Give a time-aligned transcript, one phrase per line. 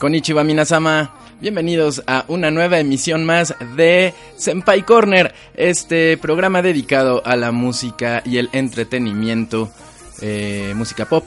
[0.00, 7.36] Konnichiwa Minasama, bienvenidos a una nueva emisión más de Senpai Corner, este programa dedicado a
[7.36, 9.70] la música y el entretenimiento,
[10.22, 11.24] eh, música pop,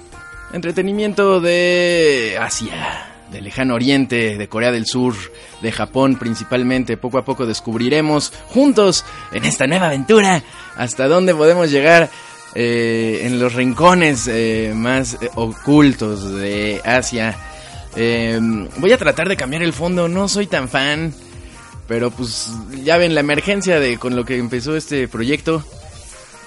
[0.54, 5.14] entretenimiento de Asia, de lejano oriente, de Corea del Sur,
[5.62, 6.98] de Japón principalmente.
[6.98, 10.42] Poco a poco descubriremos juntos en esta nueva aventura
[10.76, 12.10] hasta dónde podemos llegar
[12.56, 17.36] eh, en los rincones eh, más eh, ocultos de Asia.
[18.78, 21.16] voy a tratar de cambiar el fondo, no soy tan fan,
[21.88, 22.52] pero pues
[22.84, 25.64] ya ven la emergencia de con lo que empezó este proyecto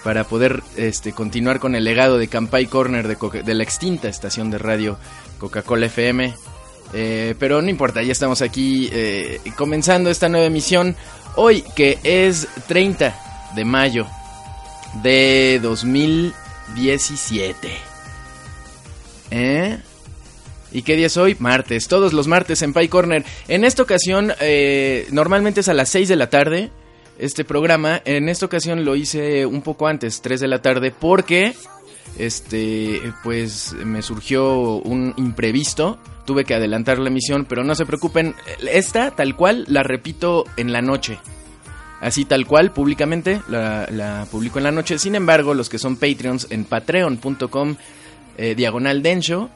[0.05, 4.53] para poder este, continuar con el legado de Campai Corner de, de la extinta estación
[4.53, 4.99] de radio
[5.39, 6.35] Coca-Cola FM.
[7.37, 8.93] pero no importa, ya estamos aquí
[9.57, 10.95] comenzando esta nueva emisión.
[11.35, 14.07] Hoy que es 30 de mayo
[15.03, 17.69] de 2017.
[19.31, 19.79] ¿Eh?
[20.73, 21.37] ¿Y qué día es hoy?
[21.39, 21.89] Martes.
[21.89, 23.25] Todos los martes en Pie Corner.
[23.49, 26.71] En esta ocasión, eh, normalmente es a las 6 de la tarde
[27.19, 28.03] este programa.
[28.05, 31.55] En esta ocasión lo hice un poco antes, 3 de la tarde, porque
[32.19, 35.99] este pues me surgió un imprevisto.
[36.25, 38.35] Tuve que adelantar la emisión, pero no se preocupen,
[38.71, 41.19] esta tal cual la repito en la noche
[42.01, 44.99] así tal cual, públicamente, la, publico en la noche.
[44.99, 47.77] Sin embargo, los que son Patreons en patreon.com
[48.39, 49.51] eh, diagonal densho,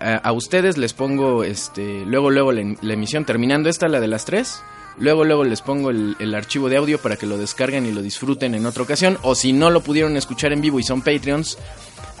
[0.00, 4.62] a, ustedes les pongo, este, luego, luego la, emisión, terminando esta, la de las tres,
[4.98, 8.54] luego, luego les pongo el, archivo de audio para que lo descarguen y lo disfruten
[8.54, 11.58] en otra ocasión, o si no lo pudieron escuchar en vivo y son Patreons,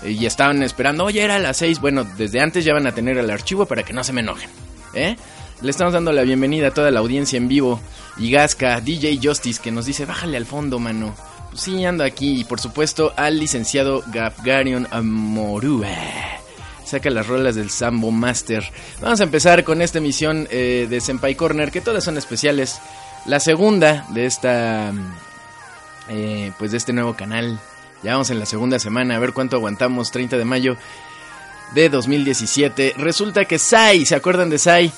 [0.02, 2.92] eh, y estaban esperando, oye, era a las seis, bueno, desde antes ya van a
[2.92, 4.50] tener el archivo para que no se me enojen,
[4.94, 5.16] ¿eh?
[5.60, 7.80] Le estamos dando la bienvenida a toda la audiencia en vivo.
[8.16, 11.16] Y Gasca, DJ Justice, que nos dice, bájale al fondo, mano.
[11.50, 12.40] Pues sí, ando aquí.
[12.40, 15.88] Y por supuesto, al licenciado Gafgarion Amorue.
[16.84, 18.64] Saca las rolas del Sambo Master.
[19.00, 22.80] Vamos a empezar con esta emisión eh, de Senpai Corner, que todas son especiales.
[23.26, 24.92] La segunda de esta.
[26.08, 27.58] Eh, pues de este nuevo canal.
[28.04, 30.12] Ya vamos en la segunda semana, a ver cuánto aguantamos.
[30.12, 30.76] 30 de mayo
[31.74, 32.94] de 2017.
[32.96, 34.92] Resulta que Sai, ¿se acuerdan de Sai?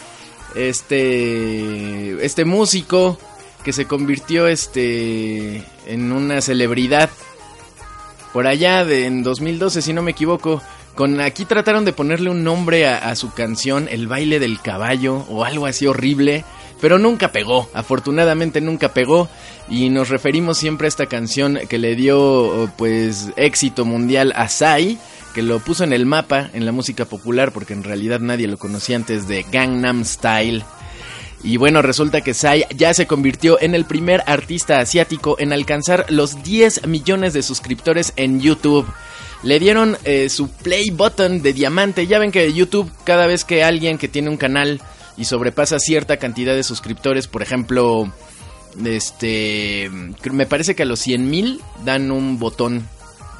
[0.54, 3.18] Este este músico
[3.64, 7.10] que se convirtió este en una celebridad
[8.32, 10.62] por allá de, en 2012 si no me equivoco.
[10.94, 15.24] Con aquí trataron de ponerle un nombre a, a, su canción El baile del caballo
[15.28, 16.44] o algo así horrible
[16.80, 19.28] pero nunca pegó afortunadamente nunca pegó.
[19.68, 24.98] Y nos referimos siempre a esta canción que le dio pues éxito mundial a Sai
[25.34, 28.58] que lo puso en el mapa en la música popular porque en realidad nadie lo
[28.58, 30.64] conocía antes de Gangnam Style.
[31.42, 36.04] Y bueno, resulta que Psy ya se convirtió en el primer artista asiático en alcanzar
[36.10, 38.86] los 10 millones de suscriptores en YouTube.
[39.42, 42.06] Le dieron eh, su play button de diamante.
[42.06, 44.82] Ya ven que YouTube, cada vez que alguien que tiene un canal
[45.16, 48.12] y sobrepasa cierta cantidad de suscriptores, por ejemplo,
[48.84, 49.90] este,
[50.30, 52.86] me parece que a los 100 mil dan un botón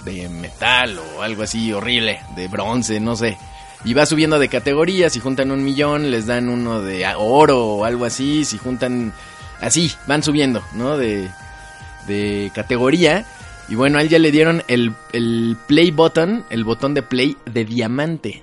[0.05, 3.37] de metal o algo así horrible, de bronce, no sé.
[3.85, 7.85] Y va subiendo de categorías, si juntan un millón les dan uno de oro o
[7.85, 9.13] algo así, si juntan
[9.61, 10.99] así, van subiendo, ¿no?
[10.99, 11.29] De,
[12.07, 13.25] de categoría.
[13.69, 17.37] Y bueno, a él ya le dieron el, el play button, el botón de play
[17.47, 18.43] de diamante.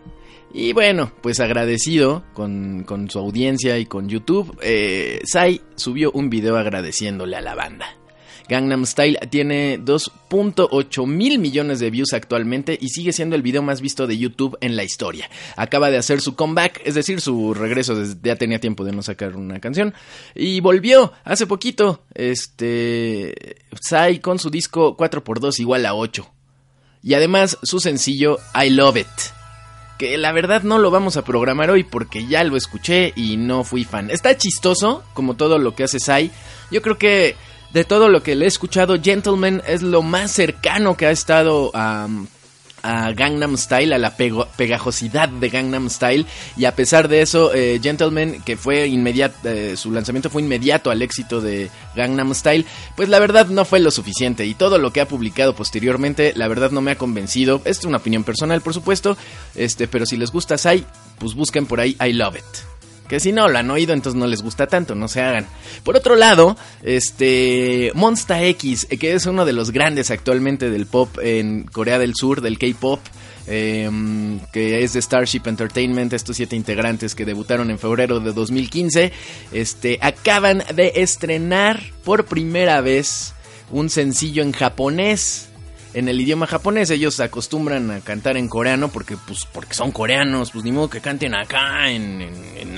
[0.53, 6.29] Y bueno, pues agradecido con, con su audiencia y con YouTube, eh, Sai subió un
[6.29, 7.96] video agradeciéndole a la banda.
[8.49, 13.81] Gangnam Style tiene 2.8 mil millones de views actualmente y sigue siendo el video más
[13.81, 15.29] visto de YouTube en la historia.
[15.55, 19.35] Acaba de hacer su comeback, es decir, su regreso, ya tenía tiempo de no sacar
[19.35, 19.93] una canción
[20.35, 26.29] y volvió hace poquito, este, Psy con su disco 4x2 igual a 8.
[27.03, 29.37] Y además su sencillo I Love It
[29.97, 33.63] que la verdad no lo vamos a programar hoy porque ya lo escuché y no
[33.63, 34.11] fui fan.
[34.11, 36.31] Está chistoso, como todo lo que hace Sai.
[36.71, 37.35] Yo creo que
[37.73, 41.71] de todo lo que le he escuchado, Gentleman es lo más cercano que ha estado
[41.73, 42.07] a,
[42.83, 46.25] Gangnam Style, a la pegajosidad de Gangnam Style.
[46.55, 50.89] Y a pesar de eso, eh, Gentleman, que fue inmediato, eh, su lanzamiento fue inmediato
[50.89, 52.65] al éxito de Gangnam Style,
[52.95, 54.45] pues la verdad no fue lo suficiente.
[54.45, 57.57] Y todo lo que ha publicado posteriormente, la verdad no me ha convencido.
[57.65, 59.17] Esta es una opinión personal, por supuesto.
[59.53, 60.85] Este, pero si les gusta Sai,
[61.19, 62.76] pues busquen por ahí I Love It.
[63.07, 65.47] Que si no lo han oído, entonces no les gusta tanto, no se hagan.
[65.83, 71.17] Por otro lado, este Monsta X, que es uno de los grandes actualmente del pop
[71.21, 72.99] en Corea del Sur, del K-pop.
[73.49, 79.13] Em, que es de Starship Entertainment, estos siete integrantes que debutaron en febrero de 2015,
[79.53, 83.33] este, acaban de estrenar por primera vez
[83.71, 85.47] un sencillo en japonés
[85.97, 86.91] en el idioma japonés.
[86.91, 91.01] Ellos acostumbran a cantar en coreano porque, pues, porque son coreanos, pues ni modo que
[91.01, 92.77] canten acá en, en,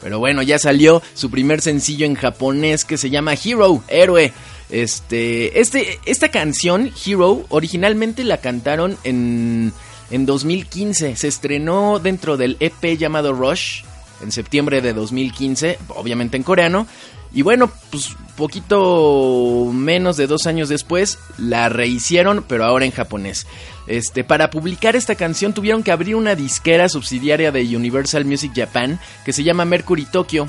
[0.00, 4.32] Pero bueno, ya salió su primer sencillo en japonés que se llama Hero, Héroe.
[4.70, 9.72] Este, este, esta canción, Hero, originalmente la cantaron en,
[10.10, 11.16] en 2015.
[11.16, 13.82] Se estrenó dentro del EP llamado Rush
[14.22, 16.86] en septiembre de 2015, obviamente en coreano.
[17.34, 23.46] Y bueno, pues poquito menos de dos años después la rehicieron, pero ahora en japonés.
[23.86, 29.00] Este, para publicar esta canción tuvieron que abrir una disquera subsidiaria de Universal Music Japan
[29.24, 30.48] que se llama Mercury Tokyo.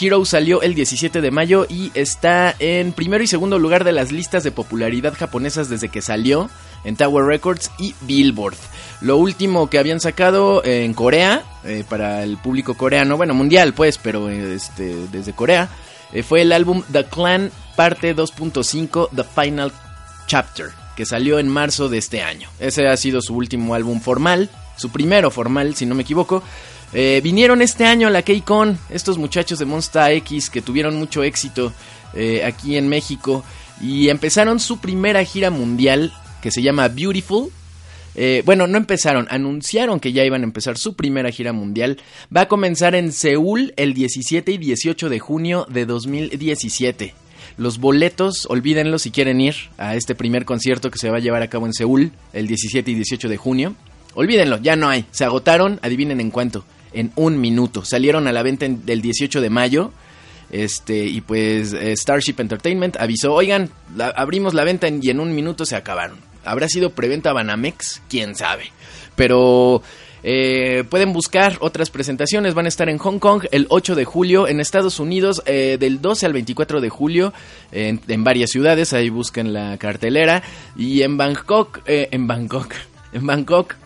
[0.00, 4.12] Hero salió el 17 de mayo y está en primero y segundo lugar de las
[4.12, 6.48] listas de popularidad japonesas desde que salió
[6.84, 8.56] en Tower Records y Billboard.
[9.00, 13.98] Lo último que habían sacado en Corea, eh, para el público coreano, bueno, mundial pues,
[13.98, 15.68] pero este, desde Corea,
[16.12, 19.72] eh, fue el álbum The Clan parte 2.5 The Final
[20.26, 22.48] Chapter, que salió en marzo de este año.
[22.58, 26.42] Ese ha sido su último álbum formal, su primero formal, si no me equivoco.
[26.92, 31.22] Eh, vinieron este año a la K-Con, estos muchachos de Monster X que tuvieron mucho
[31.22, 31.72] éxito
[32.14, 33.44] eh, aquí en México
[33.80, 37.50] y empezaron su primera gira mundial que se llama Beautiful.
[38.14, 41.98] Eh, bueno, no empezaron, anunciaron que ya iban a empezar su primera gira mundial.
[42.34, 47.14] Va a comenzar en Seúl el 17 y 18 de junio de 2017.
[47.56, 51.42] Los boletos, olvídenlo si quieren ir a este primer concierto que se va a llevar
[51.42, 53.74] a cabo en Seúl el 17 y 18 de junio.
[54.14, 55.04] Olvídenlo, ya no hay.
[55.10, 56.64] Se agotaron, adivinen en cuánto.
[56.92, 57.84] En un minuto.
[57.84, 59.92] Salieron a la venta el del 18 de mayo.
[60.50, 63.70] Este, y pues eh, Starship Entertainment avisó, oigan,
[64.16, 66.29] abrimos la venta y en un minuto se acabaron.
[66.44, 68.02] ¿Habrá sido preventa Banamex?
[68.08, 68.72] ¿Quién sabe?
[69.16, 69.82] Pero
[70.22, 72.54] eh, pueden buscar otras presentaciones.
[72.54, 76.00] Van a estar en Hong Kong el 8 de julio, en Estados Unidos eh, del
[76.00, 77.32] 12 al 24 de julio,
[77.72, 78.92] en, en, varias ciudades.
[78.92, 80.42] Ahí busquen la cartelera.
[80.76, 82.74] Y en Bangkok, en Bangkok,
[83.12, 83.76] en Bangkok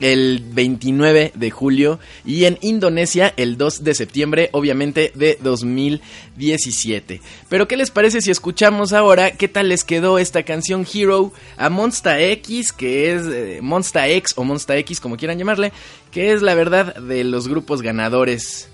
[0.00, 7.20] el 29 de julio y en Indonesia el 2 de septiembre, obviamente de 2017.
[7.48, 11.70] Pero ¿qué les parece si escuchamos ahora qué tal les quedó esta canción Hero a
[11.70, 15.72] Monsta X, que es eh, X o Monsta X como quieran llamarle,
[16.10, 18.68] que es la verdad de los grupos ganadores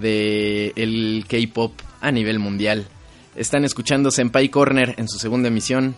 [0.00, 2.86] del el K-pop a nivel mundial.
[3.34, 5.94] Están escuchando Senpai Corner en su segunda emisión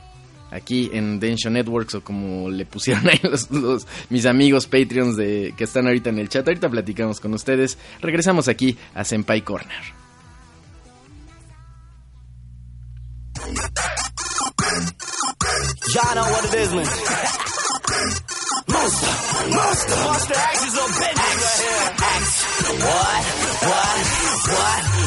[0.51, 5.65] aquí en Densho Networks o como le pusieron ahí los, mis amigos Patreons de, que
[5.65, 6.47] están ahorita en el chat.
[6.47, 7.79] Ahorita platicamos con ustedes.
[8.01, 9.99] Regresamos aquí a Senpai Corner.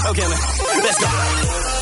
[0.09, 1.80] Okay, man.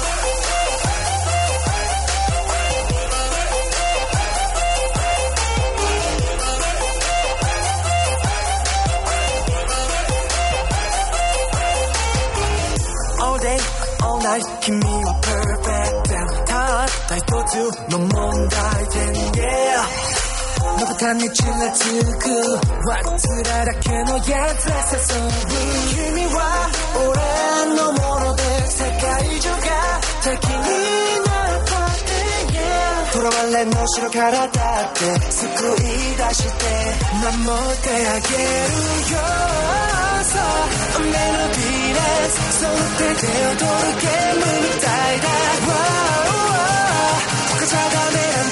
[14.30, 16.06] All night 君は perfect
[16.46, 17.56] たった一つ
[17.92, 19.00] の問題点
[19.34, 19.82] yeah
[20.80, 21.84] まぶたにちらつ
[22.18, 22.30] く
[22.88, 25.32] わつらだけのやつへ誘う
[26.14, 26.38] 君は
[26.96, 27.10] 俺
[27.76, 29.58] のもので世界中が
[30.24, 30.58] 敵に
[31.26, 31.74] なった。
[31.80, 32.14] って
[32.54, 33.28] yeah 囚わ
[33.58, 35.00] れの城からだって
[35.32, 35.86] 救い
[36.18, 36.64] 出して
[37.20, 38.44] 守ってあげる
[39.14, 39.18] よ。
[40.22, 40.36] さ
[40.98, 42.29] 雨のビーレ
[42.60, 45.28] 손때되어도록 깨물는 달다
[45.64, 47.66] wow, wow, wow.
[47.66, 48.52] 자가 내란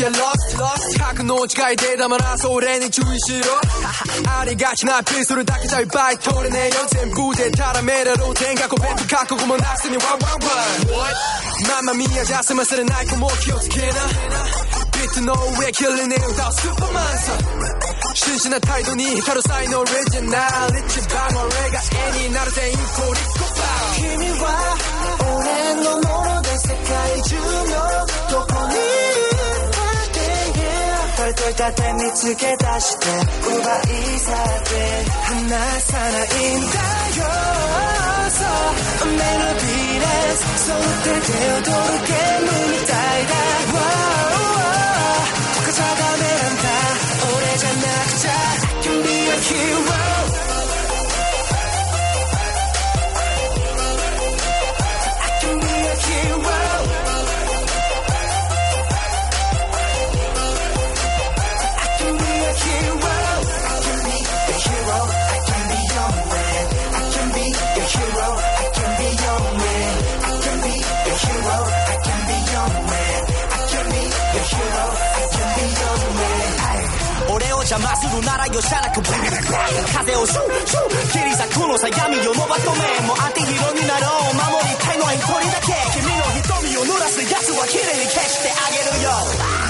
[0.00, 3.52] get lost, lost 格の違いで黙らそう俺に注意しろ。
[4.32, 6.76] ありがちなピストルだけじゃいっぱい取れねえよ。
[6.88, 10.28] 全部でたらめだろう天下500覚悟もなくせにワンワンワ
[11.84, 11.84] ン。
[11.84, 13.86] ママミヤじゃ済ませれない子も気をつけな。
[13.86, 17.32] ビットの上キルねえ歌うスーパーマンさ。
[18.14, 21.80] 真摯な態度に光る才能オリジナル一番俺が
[22.16, 23.60] 絵になるぜ、インコリコパ
[23.96, 24.06] 君
[24.40, 24.44] は
[25.36, 27.42] 俺のもので世界中の
[28.30, 29.29] どこにいる
[31.30, 33.20] 널 돌다 대 미치게 다시 돼.
[33.44, 37.20] 꼬바 이사돼 하나 사나인가요
[38.30, 38.46] So
[39.02, 40.02] I'm in a beat
[41.20, 43.34] 되어도록 깨문 따이다.
[43.70, 43.86] Wow
[45.66, 46.22] 가져가면
[47.36, 48.26] 오래전 낙자
[48.82, 50.09] Can be
[78.10, 81.12] るならよしゃらく風をシュッシュッ。
[81.12, 85.70] 切り裂くのさ闇を伸ばとめもう当て色になろう守りたいのは一人だけ。
[85.94, 89.69] 君の瞳を濡らす奴は綺麗に消してあげるよ。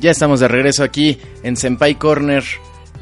[0.00, 2.44] Ya estamos de regreso aquí en Senpai Corner.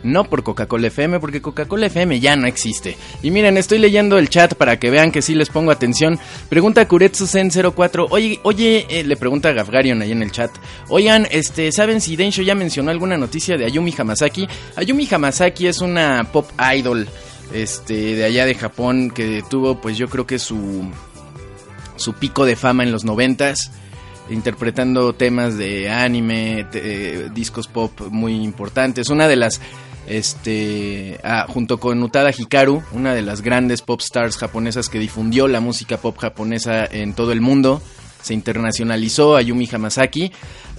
[0.02, 2.96] No por Coca-Cola FM, porque Coca-Cola FM ya no existe.
[3.22, 6.18] Y miren, estoy leyendo el chat para que vean que sí les pongo atención.
[6.48, 8.06] Pregunta Kuretsu-Zen04.
[8.10, 10.50] Oye, oye, eh, le pregunta a Gafgarion ahí en el chat.
[10.88, 14.46] Oigan, este, ¿saben si Densho ya mencionó alguna noticia de Ayumi Hamasaki?
[14.76, 17.08] Ayumi Hamasaki es una pop idol
[17.52, 20.88] este, de allá de Japón que tuvo, pues yo creo que su,
[21.96, 23.72] su pico de fama en los noventas
[24.30, 29.08] interpretando temas de anime, eh, discos pop muy importantes.
[29.08, 29.60] Una de las,
[30.06, 35.48] este, ah, junto con Utada Hikaru, una de las grandes pop stars japonesas que difundió
[35.48, 37.82] la música pop japonesa en todo el mundo.
[38.22, 40.32] Se internacionalizó Ayumi Hamasaki.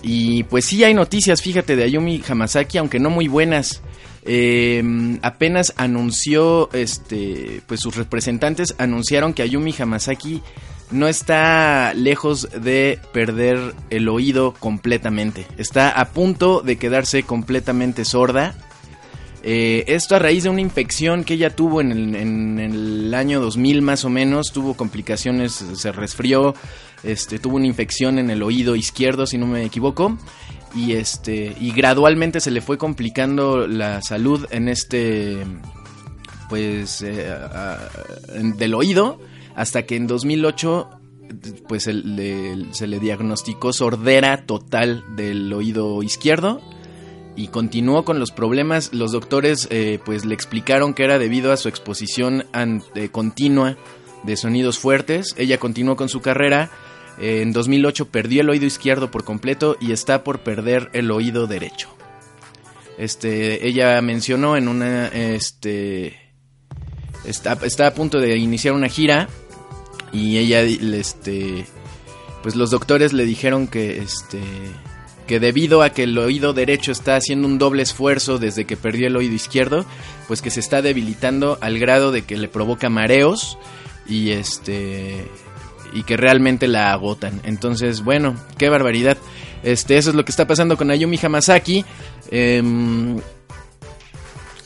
[0.04, 3.82] Y pues sí hay noticias, fíjate, de Ayumi Hamasaki, aunque no muy buenas.
[4.30, 10.42] Em, apenas anunció, este, pues sus representantes anunciaron que Ayumi Hamasaki
[10.92, 15.46] no está lejos de perder el oído completamente.
[15.58, 18.56] Está a punto de quedarse completamente sorda.
[19.44, 22.16] Eh, esto a raíz de una infección que ella tuvo en
[22.60, 24.52] el, año 2000 más o menos.
[24.54, 26.56] Tuvo complicaciones, se resfrió,
[27.04, 30.18] este, tuvo una infección en el oído izquierdo, si no me equivoco.
[30.76, 35.46] Y, este, y gradualmente se le fue complicando la salud en este,
[36.50, 37.34] pues, eh,
[38.56, 39.20] del oído
[39.58, 40.90] hasta que en 2008
[41.68, 41.94] pues se
[42.88, 46.62] le diagnosticó sordera total del oído izquierdo
[47.36, 48.94] y continuó con los problemas.
[48.94, 53.78] Los doctores eh, pues le explicaron que era debido a su exposición ante, continua
[54.24, 55.36] de sonidos fuertes.
[55.38, 56.70] Ella continuó con su carrera.
[57.20, 61.48] Eh, en 2008 perdió el oído izquierdo por completo y está por perder el oído
[61.48, 61.90] derecho.
[62.98, 66.16] Este, ella mencionó en una, este,
[67.26, 69.30] está, está a punto de iniciar una gira
[70.12, 71.66] y ella este
[72.44, 74.40] pues los doctores le dijeron que este
[75.28, 79.08] que debido a que el oído derecho está haciendo un doble esfuerzo desde que perdió
[79.08, 79.86] el oído izquierdo,
[80.28, 83.58] pues que se está debilitando al grado de que le provoca mareos
[84.08, 85.28] y este
[85.94, 87.42] y que realmente la agotan.
[87.44, 89.18] Entonces, bueno, qué barbaridad.
[89.64, 91.84] Este, eso es lo que está pasando con Ayumi Hamasaki.
[92.32, 93.20] Em,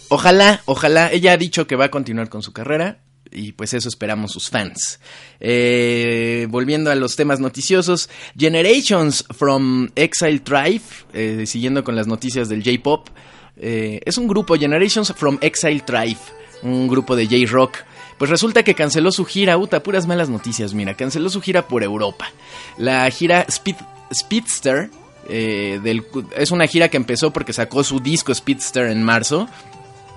[0.09, 2.99] ojalá, ojalá, ella ha dicho que va a continuar con su carrera
[3.31, 4.99] y pues eso esperamos sus fans.
[5.39, 10.81] Eh, volviendo a los temas noticiosos, Generations from Exile Tribe,
[11.13, 13.09] eh, siguiendo con las noticias del J-Pop,
[13.57, 16.19] eh, es un grupo, Generations from Exile Tribe,
[16.63, 17.77] un grupo de J-Rock.
[18.17, 21.83] Pues resulta que canceló su gira, uta, puras malas noticias, mira, canceló su gira por
[21.83, 22.31] Europa.
[22.77, 23.77] La gira Speed,
[24.13, 24.89] Speedster,
[25.27, 29.47] es una gira que empezó porque sacó su disco Speedster en marzo,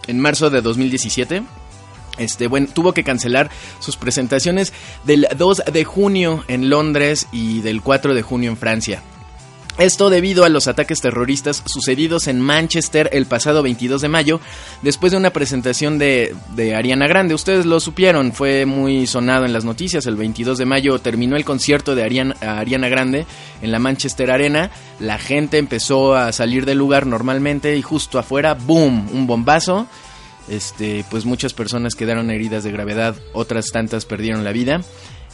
[0.07, 1.43] en marzo de 2017
[2.19, 4.73] este, bueno, tuvo que cancelar sus presentaciones
[5.05, 9.03] del 2 de junio en Londres y del 4 de junio en Francia.
[9.77, 14.41] Esto debido a los ataques terroristas sucedidos en Manchester el pasado 22 de mayo,
[14.83, 16.37] después de una presentación de,
[16.77, 17.35] Ariana Grande.
[17.35, 20.07] Ustedes lo supieron, fue muy sonado en las noticias.
[20.07, 23.27] El 22 de mayo terminó el concierto de Ariana, Ariana Grande
[23.63, 24.71] en la Manchester Arena.
[25.01, 29.09] La gente empezó a salir del lugar normalmente y justo afuera, ¡boom!
[29.13, 29.89] Un bombazo
[30.49, 34.83] este, pues muchas personas quedaron heridas de gravedad, otras tantas perdieron la vida.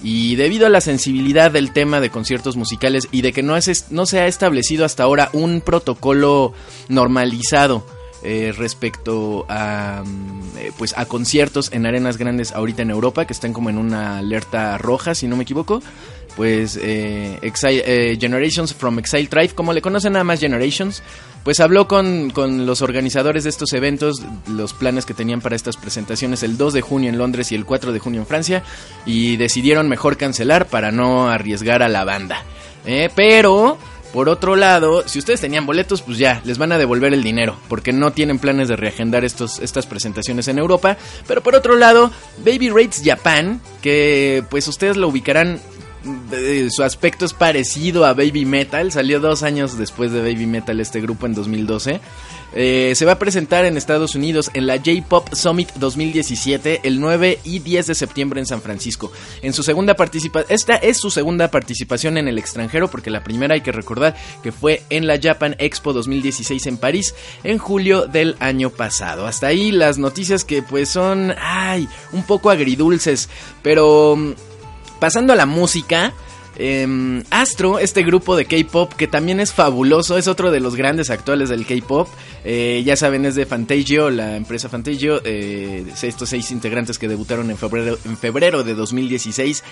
[0.02, 4.20] Y debido a la sensibilidad del tema de conciertos musicales y de que no, se
[4.20, 6.54] ha establecido hasta ahora un protocolo
[6.88, 7.84] normalizado
[8.22, 13.32] eh, respecto a, mm, eh, pues a conciertos en arenas grandes ahorita en Europa, que
[13.32, 15.82] están como en una alerta roja, si no me equivoco,
[16.40, 21.02] pues eh, eh, Generations from Exile Tribe, como le conocen nada más Generations,
[21.44, 25.76] pues habló con, con, los organizadores de estos eventos, los planes que tenían para estas
[25.76, 28.62] presentaciones el 2 de junio en Londres y el 4 de junio en Francia,
[29.04, 32.42] y decidieron mejor cancelar para no arriesgar a la banda.
[32.86, 33.76] Eh, pero
[34.14, 37.58] por otro lado, si ustedes tenían boletos, pues ya, les van a devolver el dinero,
[37.68, 40.96] porque no tienen planes de reagendar estos, estas presentaciones en Europa.
[41.28, 45.60] Pero por otro lado, Baby Rates Japan, que pues ustedes lo ubicarán
[46.70, 48.90] su aspecto es parecido a Baby Metal.
[48.92, 52.00] Salió dos años después de Baby Metal este grupo en 2012.
[52.52, 57.38] Eh, se va a presentar en Estados Unidos en la J-Pop Summit 2017 el 9
[57.44, 59.12] y 10 de septiembre en San Francisco.
[59.42, 63.54] En su segunda participación, esta es su segunda participación en el extranjero porque la primera
[63.54, 67.14] hay que recordar que fue en la Japan Expo 2016 en París
[67.44, 69.26] en julio del año pasado.
[69.26, 73.28] Hasta ahí las noticias que pues son, ay, un poco agridulces,
[73.62, 74.32] pero mm,
[75.00, 76.12] pasando a la música,
[76.56, 81.10] em, Astro, este grupo de K-pop que también es fabuloso, es otro de los grandes
[81.10, 82.08] actuales del K-pop.
[82.44, 85.20] Eh, ya saben, es de Fantagio, la empresa Fantagio.
[85.24, 89.64] Eh, estos seis integrantes que debutaron en febrero, de 2016.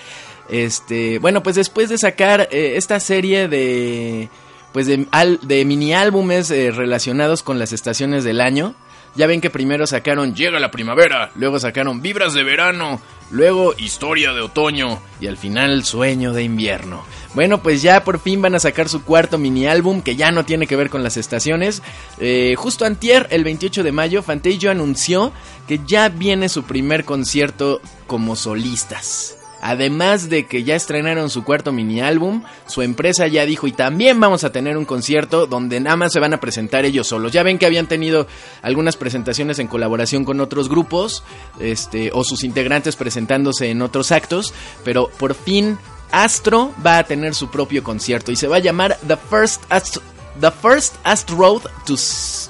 [0.50, 4.30] Este, bueno, pues después de sacar eh, esta serie de,
[4.72, 5.06] pues de,
[5.42, 8.74] de mini álbumes relacionados con las estaciones del año.
[9.18, 13.00] Ya ven que primero sacaron Llega la primavera, luego sacaron Vibras de verano,
[13.32, 17.04] luego Historia de otoño y al final Sueño de invierno.
[17.34, 20.44] Bueno, pues ya por fin van a sacar su cuarto mini álbum que ya no
[20.44, 21.82] tiene que ver con las estaciones.
[22.20, 25.32] Eh, justo antier, el 28 de mayo, Fantasio anunció
[25.66, 29.37] que ya viene su primer concierto como solistas.
[29.60, 34.20] Además de que ya estrenaron su cuarto mini álbum, su empresa ya dijo y también
[34.20, 37.32] vamos a tener un concierto donde nada más se van a presentar ellos solos.
[37.32, 38.26] Ya ven que habían tenido
[38.62, 41.24] algunas presentaciones en colaboración con otros grupos,
[41.58, 45.78] este, o sus integrantes presentándose en otros actos, pero por fin
[46.10, 50.02] Astro va a tener su propio concierto y se va a llamar The First Astro,
[50.40, 51.94] The First Astro Road to,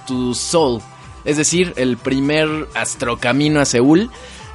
[0.06, 0.80] to Seoul,
[1.24, 4.10] es decir, el primer astrocamino a Seúl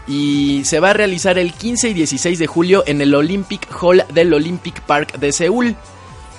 [0.08, 4.04] y se va a realizar el 15 y 16 de julio en el Olympic Hall
[4.14, 5.76] del Olympic Park de Seúl.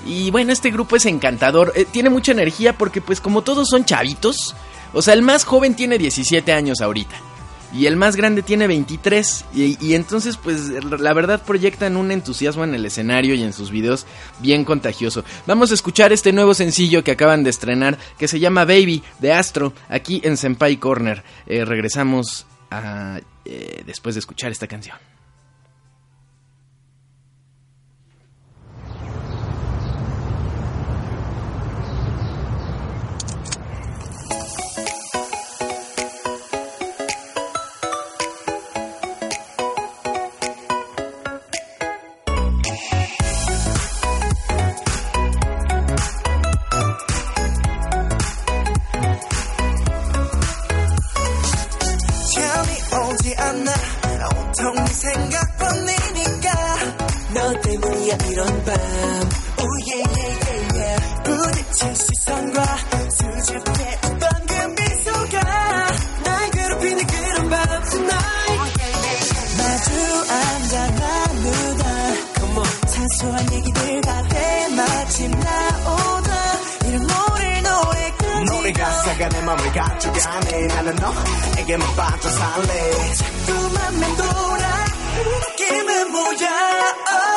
[0.07, 3.85] Y bueno, este grupo es encantador, eh, tiene mucha energía porque pues como todos son
[3.85, 4.55] chavitos,
[4.93, 7.17] o sea, el más joven tiene 17 años ahorita.
[7.73, 9.47] Y el más grande tiene 23.
[9.53, 14.07] Y, entonces, pues, la verdad proyectan un entusiasmo en el escenario y en sus videos
[14.39, 15.25] bien contagioso.
[15.49, 19.33] Vamos a escuchar este nuevo sencillo que acaban de estrenar, que se llama Baby, de
[19.33, 21.25] Astro, aquí en Senpai Corner.
[21.47, 24.97] Eh, regresamos a eh, después de escuchar esta canción.
[73.25, 76.33] 소소한 얘기들 밖에 마침 나오다
[76.87, 83.15] 이런 노래 노래 끝이 노래 가사가 내 맘을 가져가네 나는 너에게만 빠져 살래.
[83.15, 84.85] 자꾸만 맴돌아.
[85.57, 86.49] 느낌은 뭐야?
[87.11, 87.34] Oh.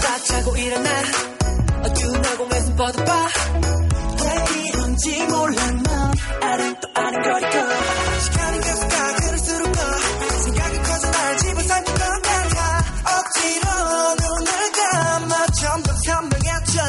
[0.00, 0.90] 딱 자고 일어나.
[1.84, 3.28] 어두운 공에서 뻗어봐.
[4.20, 7.50] 왜 이런지 몰라 넌 아랑 또 아랑거리고.
[8.22, 9.14] 시간은 계속 가.
[9.16, 9.80] 그럴수록 더.
[10.42, 12.84] 생각이 커져 날 집을 삼킨 것 같아
[13.18, 13.70] 억지로
[14.20, 15.46] 눈을 감아.
[15.60, 16.82] 점점 선명해져.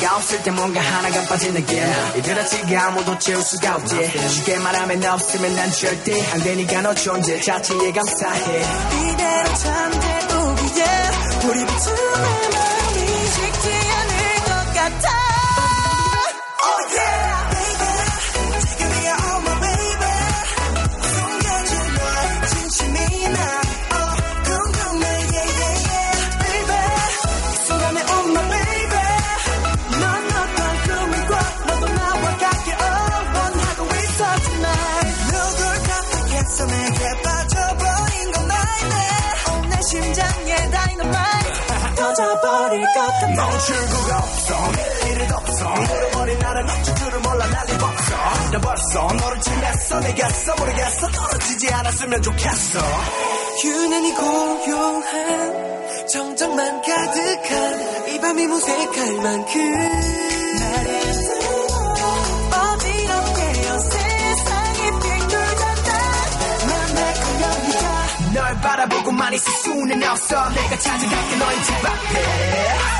[0.00, 4.28] 네가 없을 때 뭔가 하나가 빠지는 게 이들 아직 아무도 채울 수가 없지.
[4.28, 8.62] 쉽게 말하면 없으면 난 절대 안 되니까 너 존재 자체 예감사해.
[9.12, 10.27] 이대로 참대
[11.48, 12.67] could it be time?
[43.68, 44.72] 출 수가 없어.
[44.72, 45.74] 내일 일도 없어.
[45.74, 47.46] 잃어버린 나를 어쩔 줄을 몰라.
[47.48, 50.00] 난리 없어 나 벌써 너를 지냈어.
[50.00, 50.54] 내겠어.
[50.56, 51.06] 모르겠어.
[51.08, 52.78] 떨어지지 않았으면 좋겠어.
[53.64, 59.60] 유난히 고요한 정적만 가득한 이 밤이 무색할 만큼.
[60.60, 61.00] 나를
[62.54, 64.90] 어지럽게요 세상이
[68.32, 70.48] 널 바라보고만 있을 수는 없어.
[70.48, 71.36] 내가 찾아갈게.
[71.36, 72.97] 너의 집 앞에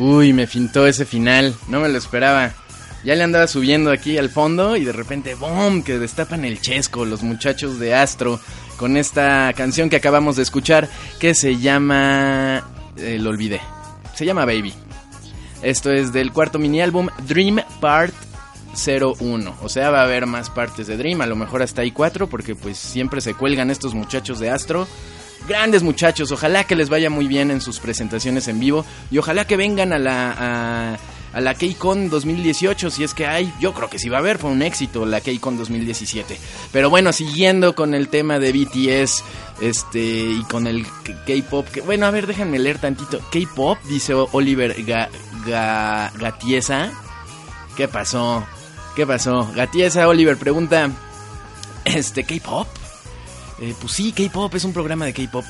[0.00, 2.54] Uy, me fintó ese final, no me lo esperaba.
[3.04, 5.82] Ya le andaba subiendo aquí al fondo y de repente, ¡boom!
[5.82, 8.40] Que destapan el chesco los muchachos de Astro
[8.78, 12.66] con esta canción que acabamos de escuchar que se llama...
[12.96, 13.60] eh, lo olvidé.
[14.14, 14.72] Se llama Baby.
[15.60, 18.14] Esto es del cuarto mini álbum Dream Part
[18.74, 19.54] 01.
[19.60, 22.26] O sea, va a haber más partes de Dream, a lo mejor hasta hay cuatro
[22.26, 24.88] porque pues siempre se cuelgan estos muchachos de Astro.
[25.48, 29.46] Grandes muchachos, ojalá que les vaya muy bien en sus presentaciones en vivo y ojalá
[29.46, 30.98] que vengan a la a,
[31.32, 34.38] a la KCON 2018 si es que hay, yo creo que sí va a haber,
[34.38, 36.38] fue un éxito la KCON 2017.
[36.72, 39.24] Pero bueno, siguiendo con el tema de BTS
[39.60, 40.86] este y con el
[41.26, 43.18] K-pop, bueno, a ver, déjenme leer tantito.
[43.32, 46.92] K-pop dice Oliver Ga- Gatiesa.
[47.76, 48.44] ¿Qué pasó?
[48.94, 49.50] ¿Qué pasó?
[49.54, 50.90] Gatiesa Oliver pregunta
[51.84, 52.68] este K-pop
[53.60, 55.44] eh, pues sí, K-pop es un programa de K-pop.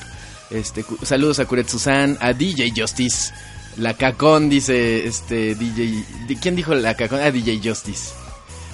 [0.49, 3.31] Este, saludos a Kuretsu-san, a DJ Justice.
[3.77, 6.05] La Cacón dice, este, DJ.
[6.27, 7.19] ¿de ¿Quién dijo la Cacón?
[7.21, 8.13] Ah, DJ Justice.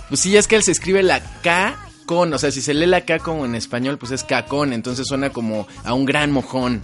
[0.09, 2.85] Pues sí, es que él se escribe la K con, o sea, si se lee
[2.87, 6.81] la K como en español, pues es Cacón, entonces suena como a un gran mojón.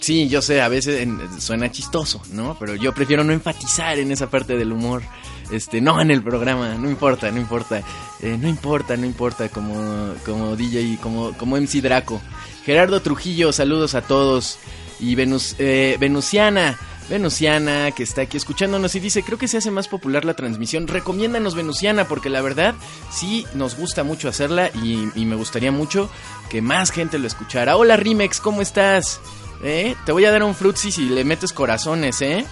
[0.00, 2.56] Sí, yo sé, a veces en- suena chistoso, ¿no?
[2.58, 5.02] Pero yo prefiero no enfatizar en esa parte del humor.
[5.50, 7.82] Este, no en el programa, no importa, no importa.
[8.20, 12.20] Eh, no importa, no importa, como, como DJ, como, como MC Draco.
[12.64, 14.58] Gerardo Trujillo, saludos a todos.
[15.00, 16.78] Y Venus, eh, Venusiana,
[17.08, 20.88] Venusiana, que está aquí escuchándonos y dice, creo que se hace más popular la transmisión.
[20.88, 22.74] Recomiéndanos Venusiana, porque la verdad
[23.10, 26.08] sí nos gusta mucho hacerla y, me gustaría mucho
[26.48, 27.76] que más gente lo escuchara.
[27.76, 29.20] Hola Rimex, ¿cómo estás?
[29.62, 29.94] ¿Eh?
[30.06, 32.46] Te voy a dar un frutzi si le metes corazones, ¿eh?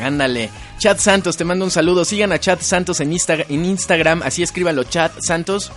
[0.00, 0.50] Ándale.
[0.84, 2.04] Chat Santos, te mando un saludo.
[2.04, 4.20] Sigan a Chat Santos en, Insta- en Instagram.
[4.22, 5.72] Así escríbalo, Chat Santos.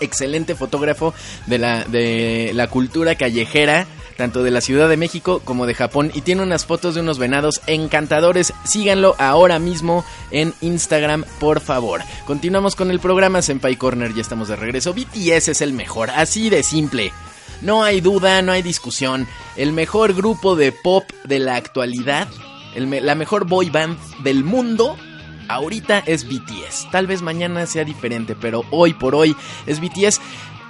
[0.00, 1.12] Excelente fotógrafo
[1.44, 6.10] de la, de la cultura callejera, tanto de la Ciudad de México como de Japón.
[6.14, 8.54] Y tiene unas fotos de unos venados encantadores.
[8.64, 12.00] Síganlo ahora mismo en Instagram, por favor.
[12.26, 14.14] Continuamos con el programa Senpai Corner.
[14.14, 14.94] Ya estamos de regreso.
[14.94, 17.12] BTS es el mejor, así de simple.
[17.60, 19.28] No hay duda, no hay discusión.
[19.58, 22.26] El mejor grupo de pop de la actualidad,
[22.74, 24.96] el la mejor boy band del mundo,
[25.48, 26.90] ahorita es BTS.
[26.90, 30.20] Tal vez mañana sea diferente, pero hoy por hoy es BTS.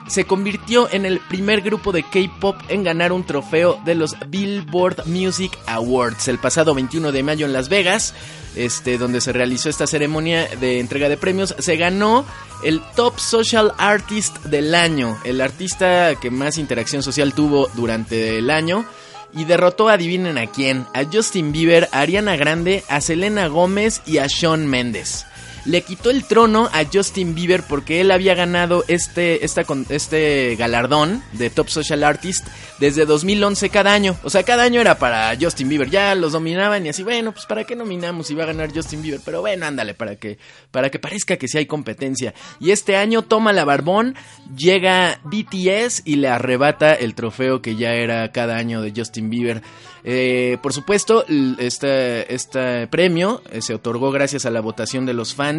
[0.07, 5.07] Se convirtió en el primer grupo de K-pop en ganar un trofeo de los Billboard
[5.07, 8.13] Music Awards el pasado 21 de mayo en Las Vegas,
[8.57, 11.55] este, donde se realizó esta ceremonia de entrega de premios.
[11.61, 12.25] Se ganó
[12.65, 18.51] el Top Social Artist del año, el artista que más interacción social tuvo durante el
[18.51, 18.85] año.
[19.33, 24.19] Y derrotó, adivinen a quién, a Justin Bieber, a Ariana Grande, a Selena Gómez y
[24.19, 25.27] a Shawn Mendes.
[25.65, 31.23] Le quitó el trono a Justin Bieber porque él había ganado este, esta este galardón
[31.33, 32.47] de Top Social Artist
[32.79, 34.17] desde 2011 cada año.
[34.23, 35.91] O sea, cada año era para Justin Bieber.
[35.91, 39.03] Ya los dominaban y así, bueno, pues para qué nominamos si va a ganar Justin
[39.03, 39.21] Bieber.
[39.25, 40.39] Pero bueno, ándale, para que,
[40.71, 42.35] para que parezca que sí hay competencia.
[42.59, 44.17] Y este año toma la barbón,
[44.57, 49.63] llega BTS y le arrebata el trofeo que ya era cada año de Justin Bieber.
[50.03, 51.25] Eh, por supuesto,
[51.59, 55.50] este, este premio eh, se otorgó gracias a la votación de los fans.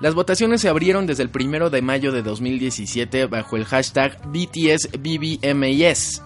[0.00, 6.22] Las votaciones se abrieron desde el primero de mayo de 2017 bajo el hashtag BTSBBMAS.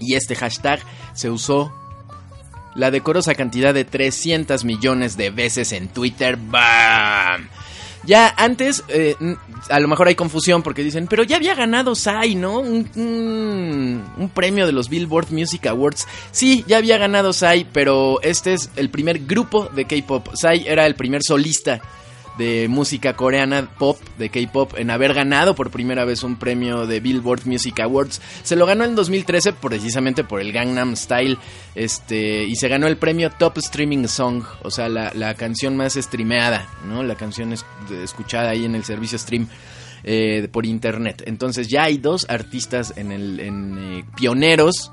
[0.00, 0.80] Y este hashtag
[1.14, 1.72] se usó
[2.74, 6.36] la decorosa cantidad de 300 millones de veces en Twitter.
[6.36, 7.48] ¡Bam!
[8.04, 9.14] Ya antes, eh,
[9.68, 12.58] a lo mejor hay confusión porque dicen, pero ya había ganado Sai, ¿no?
[12.58, 12.90] Un,
[14.16, 16.08] un, premio de los Billboard Music Awards.
[16.32, 20.34] Sí, ya había ganado Sai, pero este es el primer grupo de K-Pop.
[20.34, 21.80] Sai era el primer solista
[22.38, 27.00] de música coreana pop, de K-pop, en haber ganado por primera vez un premio de
[27.00, 28.20] Billboard Music Awards.
[28.42, 31.38] Se lo ganó en 2013 precisamente por el Gangnam Style,
[31.74, 36.68] este, y se ganó el premio Top Streaming Song, o sea, la, canción más streameada,
[36.86, 37.02] ¿no?
[37.02, 37.52] La canción
[38.02, 39.48] escuchada ahí en el servicio stream.
[40.04, 41.22] Eh, por internet.
[41.26, 44.90] Entonces ya hay dos artistas en el en, eh, pioneros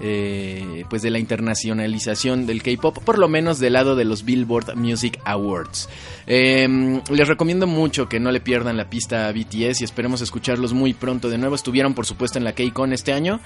[0.00, 4.76] eh, pues de la internacionalización del K-pop, por lo menos del lado de los Billboard
[4.76, 5.88] Music Awards.
[6.26, 10.72] Em, les recomiendo mucho que no le pierdan la pista a BTS y esperemos escucharlos
[10.72, 11.54] muy pronto de nuevo.
[11.54, 13.40] Estuvieron por supuesto en la K-Con este año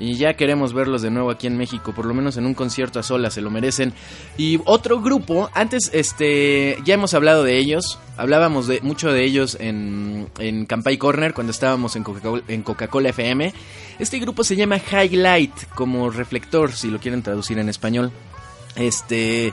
[0.00, 2.98] y ya queremos verlos de nuevo aquí en México, por lo menos en un concierto
[2.98, 3.92] a solas, se lo merecen.
[4.38, 9.58] Y otro grupo, antes este ya hemos hablado de ellos, hablábamos de mucho de ellos
[9.60, 13.52] en, en Campai Corner cuando estábamos en Coca-Cola FM.
[13.98, 18.10] Este grupo se llama Highlight, como reflector, si lo quieren traducir en español.
[18.76, 19.52] Este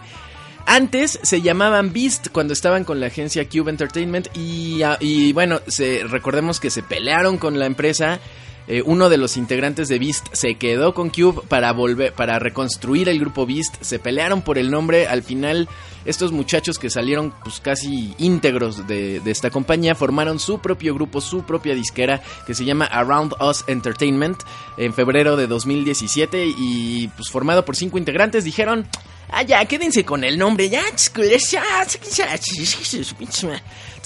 [0.70, 5.62] antes se llamaban Beast cuando estaban con la agencia Cube Entertainment y, ah, y bueno,
[5.66, 8.20] se, recordemos que se pelearon con la empresa
[8.68, 13.08] eh, uno de los integrantes de Beast se quedó con Cube para volver, para reconstruir
[13.08, 13.76] el grupo Beast.
[13.82, 15.08] Se pelearon por el nombre.
[15.08, 15.70] Al final,
[16.06, 21.22] estos muchachos que salieron pues casi íntegros de, de esta compañía formaron su propio grupo,
[21.22, 24.44] su propia disquera que se llama Around Us Entertainment
[24.78, 28.88] en febrero de 2017 y pues formado por cinco integrantes dijeron
[29.30, 30.70] Ah, ya, quédense con el nombre.
[30.70, 30.84] Ya,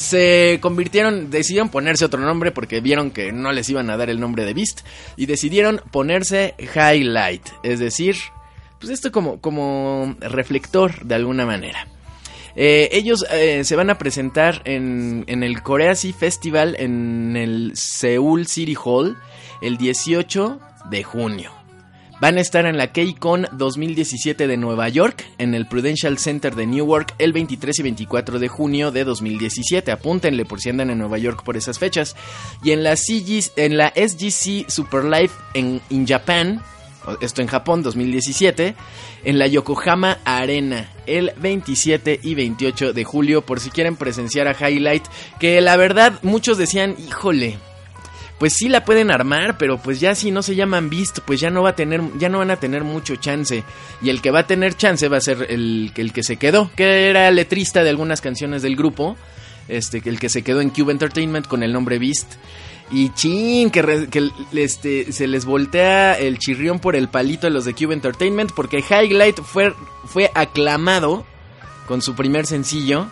[0.02, 4.20] se convirtieron, decidieron ponerse otro nombre porque vieron que no les iban a dar el
[4.20, 4.82] nombre de Beast
[5.16, 8.16] y decidieron ponerse Highlight, es decir,
[8.80, 11.88] pues esto como, como reflector de alguna manera.
[12.56, 18.48] Eh, ellos eh, se van a presentar en, el Korea Sea Festival en el Seoul
[18.48, 19.18] City Hall
[19.62, 20.60] el 18
[20.90, 21.61] de junio.
[22.22, 26.68] Van a estar en la KCON 2017 de Nueva York, en el Prudential Center de
[26.68, 29.92] Newark, el 23 y 24 de junio de 2017.
[29.92, 32.16] Apúntenle por si andan en Nueva York por esas fechas.
[32.64, 36.62] Y en la, SGC Super Live en in Japan,
[37.22, 38.76] esto en Japón 2017,
[39.24, 44.54] en la Yokohama Arena el 27 y 28 de julio por si quieren presenciar a
[44.54, 45.06] Highlight,
[45.40, 47.58] que la verdad muchos decían, híjole,
[48.42, 51.52] pues sí la pueden armar, pero pues ya si no se llaman Beast, pues ya
[51.52, 53.64] no va a tener, ya no van a tener mucho chance.
[54.02, 56.72] Y el que va a tener chance va a ser el, el que se quedó,
[56.76, 59.16] que era letrista de algunas canciones del grupo,
[59.68, 62.34] este, el que se quedó en Cube Entertainment con el nombre Beast.
[62.90, 67.76] Y chin, que, este, se les voltea el chirrión por el palito de los de
[67.76, 69.76] Cube Entertainment, porque Highlight fue,
[70.06, 71.28] fue aclamado
[71.88, 73.06] con su primer sencillo.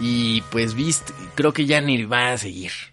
[0.00, 2.91] Y pues Beast creo que ya ni va a seguir.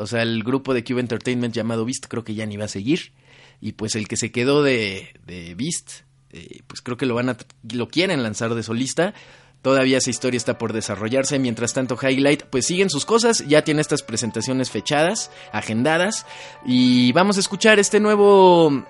[0.00, 2.68] O sea, el grupo de Cube Entertainment llamado Beast creo que ya ni va a
[2.68, 3.12] seguir.
[3.60, 7.28] Y pues el que se quedó de, de Beast, eh, pues creo que lo van
[7.28, 7.36] a
[7.70, 9.14] lo quieren lanzar de solista.
[9.62, 11.38] Todavía esa historia está por desarrollarse.
[11.38, 13.46] Mientras tanto, Highlight, pues siguen sus cosas.
[13.46, 16.24] Ya tiene estas presentaciones fechadas, agendadas.
[16.64, 18.84] Y vamos a escuchar este nuevo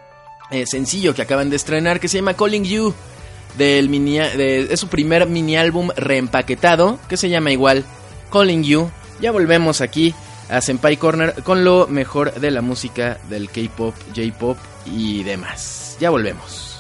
[0.53, 2.95] eh, sencillo que acaban de estrenar que se llama Calling You.
[3.59, 7.85] Del mini, es su primer mini álbum reempaquetado que se llama igual
[8.31, 8.89] Calling You.
[9.21, 10.15] Ya volvemos aquí
[10.51, 15.97] a Senpai Corner con lo mejor de la música del K-pop, J-pop y demás.
[16.01, 16.71] Ya volvemos.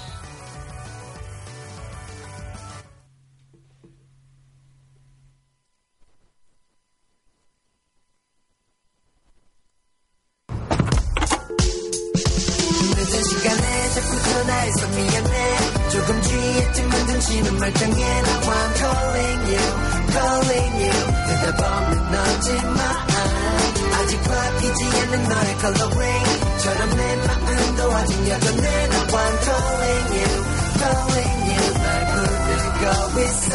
[24.18, 28.88] 바뀌지 않는 너의 coloring처럼 내 마음도 아직 여전해.
[28.88, 30.28] 나 I'm calling you
[30.78, 31.74] calling you.
[31.74, 31.84] 날
[32.78, 33.50] 부르고 있어.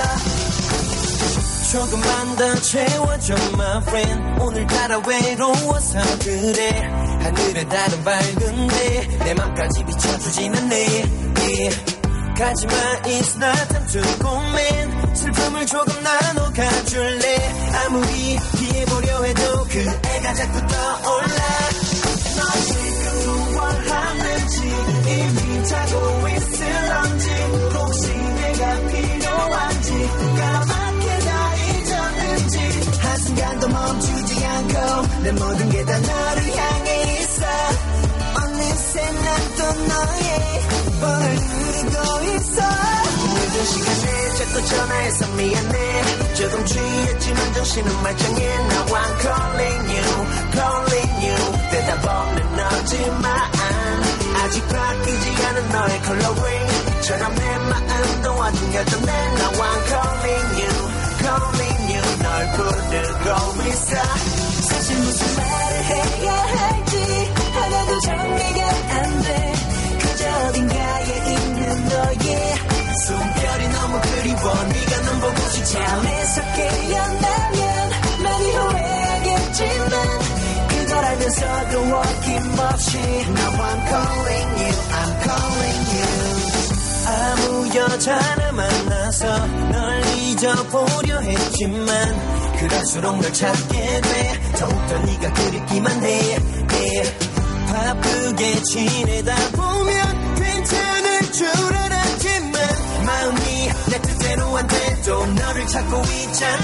[1.72, 4.42] 조금만 더 채워줘 my friend.
[4.42, 6.70] 오늘따라 외로워서 그래.
[7.22, 11.04] 하늘에 다른 밝은데 내 맘까지 비춰주진 않네.
[11.40, 12.05] Yeah.
[12.38, 12.74] 가지마
[13.06, 14.00] it's not time to
[14.54, 17.38] man 슬픔을 조금 나눠 가줄래?
[17.86, 21.36] 아무리 피해보려 해도 그 애가 자꾸 떠올라.
[22.36, 24.62] 너 지금 무얼하는지
[25.08, 27.30] 이미 자고 있을런지.
[27.74, 32.58] 혹시 내가 필요한지 까맣게 다 잊었는지.
[33.00, 37.46] 한순간도 멈추지 않고 내 모든 게 다 너를 향해 있어.
[38.44, 40.66] 어느새 난또 너의
[41.06, 42.62] 뻔을 누르고 있어
[43.36, 48.86] 늦은 시간에 자꾸 전화해서 미안해 조금 취했지만 정신은 말짱해 Now
[49.22, 50.06] calling you
[50.52, 51.38] calling you
[51.70, 53.26] 대답 없는 너지만
[54.44, 56.68] 아직 바뀌지 않은 너의 컬러링
[57.02, 60.72] 처럼 내 마음도 완전 결정돼 Now I'm calling you
[61.22, 62.04] calling you.
[62.22, 63.96] 널 부르고 있어
[73.06, 74.64] 숨결이 너무 그리워.
[74.64, 77.90] 네가 넌 보고 싶어 잠에서 깨어나면
[78.24, 79.92] 많이 후회하겠지만
[80.70, 86.56] 그걸 알면서도 어김없이 Now I'm calling you I'm calling you.
[87.08, 94.42] 아무 여자나 만나서 널 잊어보려 했지만 그럴수록 널 찾게 돼.
[94.58, 96.36] 더욱더 네가 그립기만 해,
[96.72, 97.04] 해.
[97.68, 102.55] 바쁘게 지내다 보면 괜찮을 줄 알았지만
[103.06, 106.64] 마음이 내 뜻대로 안 돼도 너를 찾고 있잖아.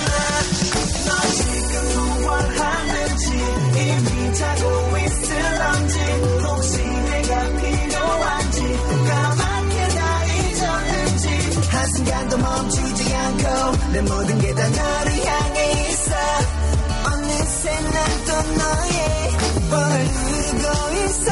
[1.06, 3.28] 너 지금 무얼 하는지
[3.76, 6.00] 이미 자고 있을런지
[6.44, 8.62] 혹시 내가 필요한지
[9.08, 16.12] 까맣게 다 잊었는지 한순간도 멈추지 않고 내 모든 게 다 너를 향해 있어
[17.62, 19.32] 어느새 난또 너의
[19.70, 21.32] 뻔을 누르고 있어.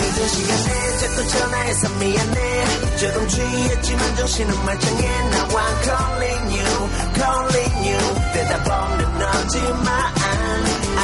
[0.00, 2.96] 늦은 시간에 자꾸 전화해서 미안해.
[2.96, 5.08] 조금 취했지만 정신은 말짱해.
[5.54, 8.32] I'm calling you calling you.
[8.32, 10.14] 대답 없는 너지만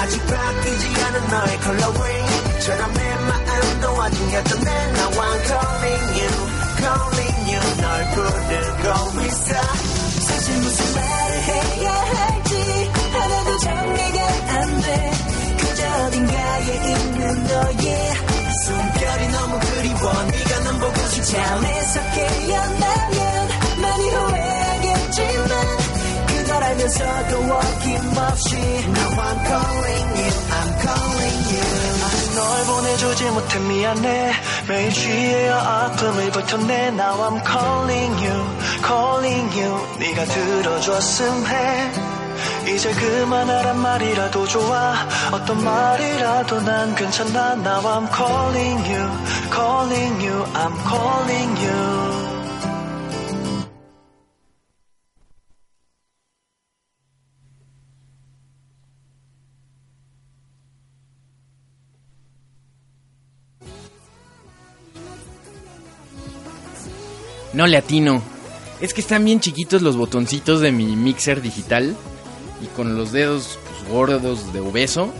[0.02, 2.26] 아직 바뀌지 않은 너의 컬러링
[2.60, 6.30] 처럼 내 마음도 아직 여전해 I'm calling you
[6.76, 7.62] calling you.
[7.80, 9.54] 널 부르고 있어.
[10.20, 12.39] 사실 무슨 말을 해야 할
[16.70, 18.12] 어딘가에 있는 너의
[18.64, 20.12] 숨결이 너무 그리워.
[20.22, 23.48] 네가 넌 보고 싶어 잠에서 깨어나면
[23.80, 25.48] 많이 후회하겠지만
[26.26, 32.34] 그걸 알면서도 어김없이 Now I'm calling you I'm calling you.
[32.36, 34.32] 널 보내주지 못해 미안해.
[34.68, 36.88] 매일 취해야 아픔을 버텨내.
[36.88, 38.44] Now I'm calling you
[38.86, 39.98] calling you.
[39.98, 42.19] 네가 들어줬음 해
[42.67, 44.93] 이제 그만하란 말이라도 좋아
[45.31, 49.09] 어떤 말이라도 난 괜찮아 Now I'm calling you
[49.51, 52.25] calling you I'm calling you
[67.55, 68.21] No le atino.
[68.81, 71.95] Es que están bien chiquitos los botoncitos de mi mixer digital.
[72.62, 75.12] Y con los dedos pues, gordos de obeso.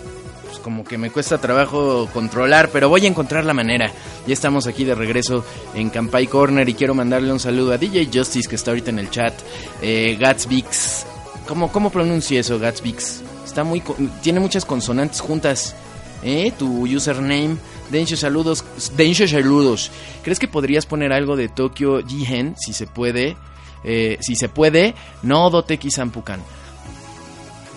[0.46, 2.70] Pues como que me cuesta trabajo controlar.
[2.72, 3.92] Pero voy a encontrar la manera.
[4.26, 6.68] Ya estamos aquí de regreso en Campai Corner.
[6.68, 9.34] Y quiero mandarle un saludo a DJ Justice que está ahorita en el chat.
[9.82, 11.06] Eh, Gatsbix.
[11.46, 13.22] ¿Cómo, ¿Cómo pronuncio eso, Gatsbix?
[13.44, 13.82] Está muy...
[14.22, 15.74] Tiene muchas consonantes juntas.
[16.22, 16.52] ¿Eh?
[16.58, 17.56] Tu username.
[17.90, 18.64] Densho saludos.
[18.96, 19.90] Densho saludos.
[20.22, 22.54] ¿Crees que podrías poner algo de Tokyo Jihen?
[22.56, 23.36] Si se puede.
[23.84, 24.94] Eh, si se puede.
[25.22, 26.40] No Doteki Sampukan.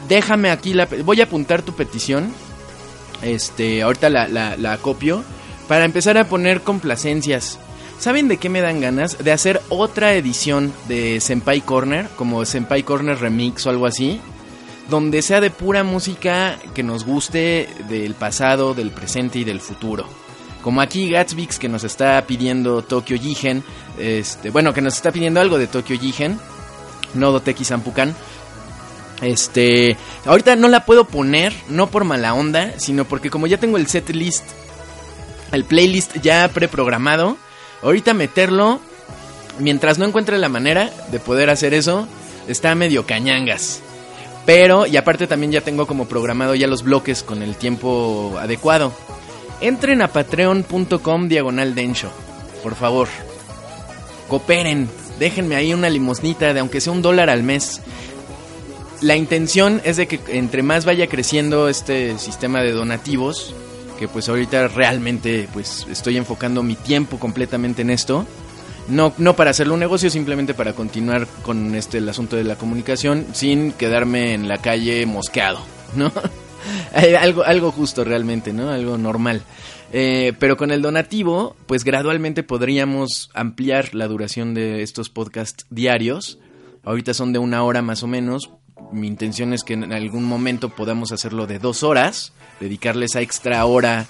[0.07, 0.87] Déjame aquí la...
[1.03, 2.33] Voy a apuntar tu petición.
[3.21, 5.23] Este, ahorita la, copio.
[5.67, 7.59] Para empezar a poner complacencias.
[7.99, 9.17] ¿Saben de qué me dan ganas?
[9.23, 12.07] De hacer otra edición de Senpai Corner.
[12.15, 14.19] Como Senpai Corner Remix o algo así
[14.89, 20.05] donde sea de pura música que nos guste del pasado, del presente y del futuro.
[20.61, 23.63] Como aquí Gatsbix que nos está pidiendo Tokyo Jigen,
[23.97, 26.39] este, bueno, que nos está pidiendo algo de Tokyo Jigen,
[27.13, 28.15] no Doteki Sampukan.
[29.23, 33.77] Este, ahorita no la puedo poner, no por mala onda, sino porque como ya tengo
[33.77, 34.43] el set list,
[35.51, 37.37] el playlist ya preprogramado,
[37.81, 38.79] ahorita meterlo,
[39.59, 42.07] mientras no encuentre la manera de poder hacer eso,
[42.47, 43.81] está medio cañangas.
[44.45, 48.93] Pero, y aparte también ya tengo como programado ya los bloques con el tiempo adecuado.
[49.61, 52.11] Entren a patreon.com diagonal densho,
[52.61, 53.07] por favor.
[54.27, 57.79] Cooperen, déjenme ahí una limosnita de aunque sea un dólar al mes.
[59.03, 63.53] La intención es de que entre más vaya creciendo este sistema de donativos,
[63.99, 68.25] que pues ahorita realmente pues estoy enfocando mi tiempo completamente en esto.
[68.87, 72.55] No, no para hacerlo un negocio, simplemente para continuar con este el asunto de la
[72.55, 75.59] comunicación sin quedarme en la calle mosqueado,
[75.97, 76.09] ¿no?
[77.19, 78.69] algo, algo justo realmente, ¿no?
[78.69, 79.41] Algo normal.
[79.91, 86.39] Eh, pero con el donativo, pues gradualmente podríamos ampliar la duración de estos podcasts diarios.
[86.85, 88.49] Ahorita son de una hora más o menos.
[88.91, 93.65] Mi intención es que en algún momento podamos hacerlo de dos horas, dedicarle esa extra
[93.65, 94.05] hora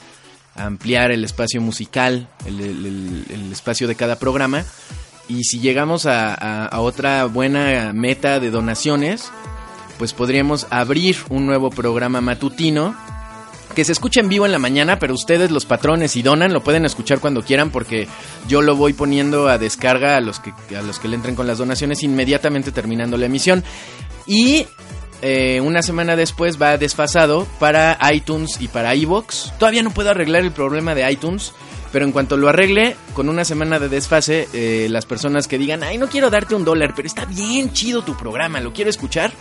[0.55, 4.63] ampliar el espacio musical, el, espacio de cada programa.
[5.29, 9.31] Y si llegamos a, a- a otra buena meta de donaciones,
[9.97, 12.95] pues podríamos abrir un nuevo programa matutino
[13.73, 16.63] que se escucha en vivo en la mañana, pero ustedes los patrones y donan lo
[16.63, 18.07] pueden escuchar cuando quieran porque
[18.47, 21.47] yo lo voy poniendo a descarga a los que a los que le entren con
[21.47, 23.63] las donaciones inmediatamente terminando la emisión
[24.25, 24.65] y
[25.21, 29.53] eh, una semana después va desfasado para iTunes y para iBox.
[29.57, 31.53] Todavía no puedo arreglar el problema de iTunes.
[31.93, 35.83] Pero en cuanto lo arregle, con una semana de desfase, eh, las personas que digan,
[35.83, 39.31] ay, no quiero darte un dólar, pero está bien chido tu programa, lo quiero escuchar,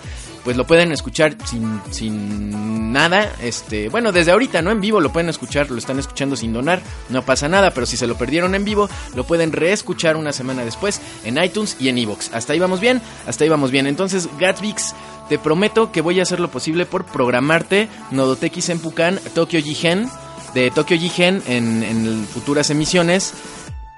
[0.45, 3.32] pues lo pueden escuchar sin, sin nada.
[3.40, 4.70] Este, bueno, desde ahorita, ¿no?
[4.70, 7.97] En vivo lo pueden escuchar, lo están escuchando sin donar, no pasa nada, pero si
[7.97, 11.99] se lo perdieron en vivo, lo pueden reescuchar una semana después en iTunes y en
[11.99, 12.32] iVoox.
[12.32, 13.86] Hasta ahí vamos bien, hasta ahí vamos bien.
[13.86, 14.95] Entonces, Gatsbix,
[15.28, 20.09] te prometo que voy a hacer lo posible por programarte Nodotex en Pucán, Tokyo Jigen,
[20.55, 23.34] de Tokyo Jigen en, en futuras emisiones.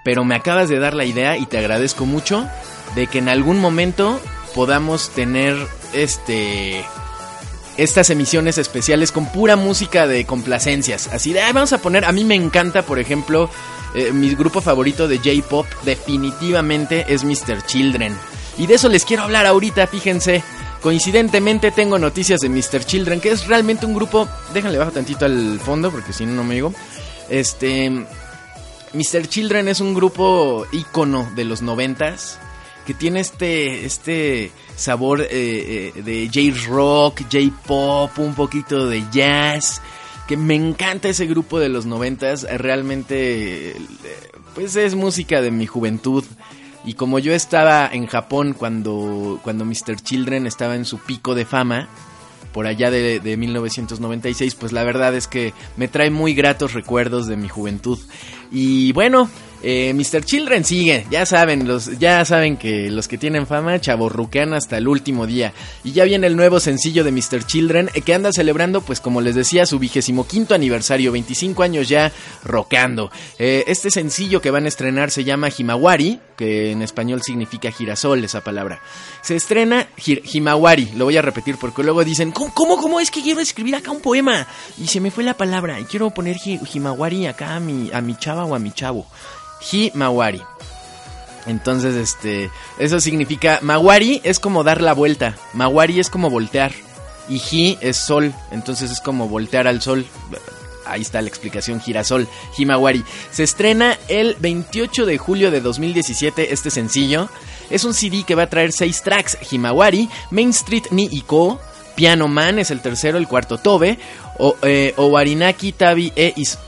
[0.05, 2.47] Pero me acabas de dar la idea y te agradezco mucho
[2.95, 4.21] de que en algún momento
[4.55, 5.57] podamos tener
[5.95, 6.85] este
[7.77, 11.09] estas emisiones especiales con pura música de complacencias.
[11.13, 13.51] Así de, "Ay, vamos a poner, a mí me encanta, por ejemplo,
[13.95, 17.65] eh, mi grupo favorito de J-Pop definitivamente es Mr.
[17.67, 18.17] Children.
[18.59, 20.43] Y de eso les quiero hablar ahorita, fíjense.
[20.81, 22.85] Coincidentemente tengo noticias de Mr.
[22.85, 26.45] Children, que es realmente un grupo, déjenle bajo tantito al fondo porque si no no
[26.45, 26.75] me digo.
[27.31, 27.91] Este
[28.93, 29.27] Mr.
[29.29, 32.39] Children es un grupo ícono de los noventas
[32.87, 39.81] que tiene este, este sabor eh, eh, de J-Rock, J-Pop, un poquito de jazz,
[40.29, 43.75] que me encanta ese grupo de los noventas, realmente
[44.55, 46.25] pues es música de mi juventud.
[46.85, 49.97] Y como yo estaba en Japón cuando, cuando Mr.
[50.03, 51.89] Children estaba en su pico de fama,
[52.53, 57.27] por allá de, de 1996, pues la verdad es que me trae muy gratos recuerdos
[57.27, 57.99] de mi juventud.
[58.53, 59.29] Y bueno,
[59.65, 60.25] eh, Mr.
[60.25, 61.67] Children sigue, ya saben,
[61.99, 65.53] ya saben que los que tienen fama chaborruquean hasta el último día.
[65.83, 67.45] Y ya viene el nuevo sencillo de Mr.
[67.47, 71.89] Children, eh, que anda celebrando, pues como les decía, su vigésimo quinto aniversario, 25 años
[71.89, 72.13] ya
[72.45, 73.11] rockeando.
[73.39, 78.23] Eh, este sencillo que van a estrenar se llama Himawari, que en español significa girasol,
[78.25, 78.81] esa palabra.
[79.23, 83.11] Se estrena Hi- Himawari, lo voy a repetir porque luego dicen, ¿cómo, cómo, cómo es
[83.11, 84.47] que quiero escribir acá un poema?
[84.79, 88.01] Y se me fue la palabra, y quiero poner hi- Himawari acá a mi, a
[88.01, 89.07] mi chava o a mi chavo.
[89.71, 90.43] Himawari.
[91.47, 96.73] Entonces, este, eso significa, Mawari es como dar la vuelta, Mawari es como voltear,
[97.29, 100.07] y Hi es sol, entonces es como voltear al sol.
[100.87, 103.05] Ahí está la explicación, girasol, Himawari.
[103.31, 107.29] Se estrena el 28 de julio de 2017 este sencillo.
[107.71, 111.59] Es un CD que va a traer seis tracks, Himawari, Main Street ni Iko,
[111.95, 113.99] Piano Man es el tercero, el cuarto Tobe,
[114.39, 116.59] o, eh, Owarinaki Tabi e Is-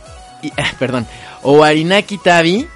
[0.42, 1.06] y- ah, perdón,
[1.42, 2.66] Owarinaki Tabi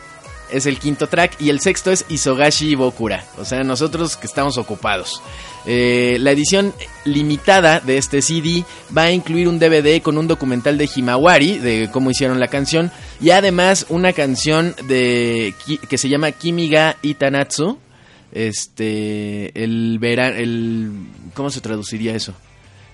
[0.53, 4.59] es el quinto track y el sexto es Isogashi Bokura, o sea, nosotros que estamos
[4.59, 5.23] ocupados.
[5.67, 6.73] Eh, la edición
[7.05, 8.65] limitada de este CD
[8.97, 12.91] va a incluir un DVD con un documental de Himawari, de cómo hicieron la canción,
[13.21, 15.55] y además una canción de
[15.89, 17.79] que se llama Kimiga Itanatsu,
[18.33, 20.93] este, el verano, el,
[21.35, 22.35] ¿cómo se traduciría eso?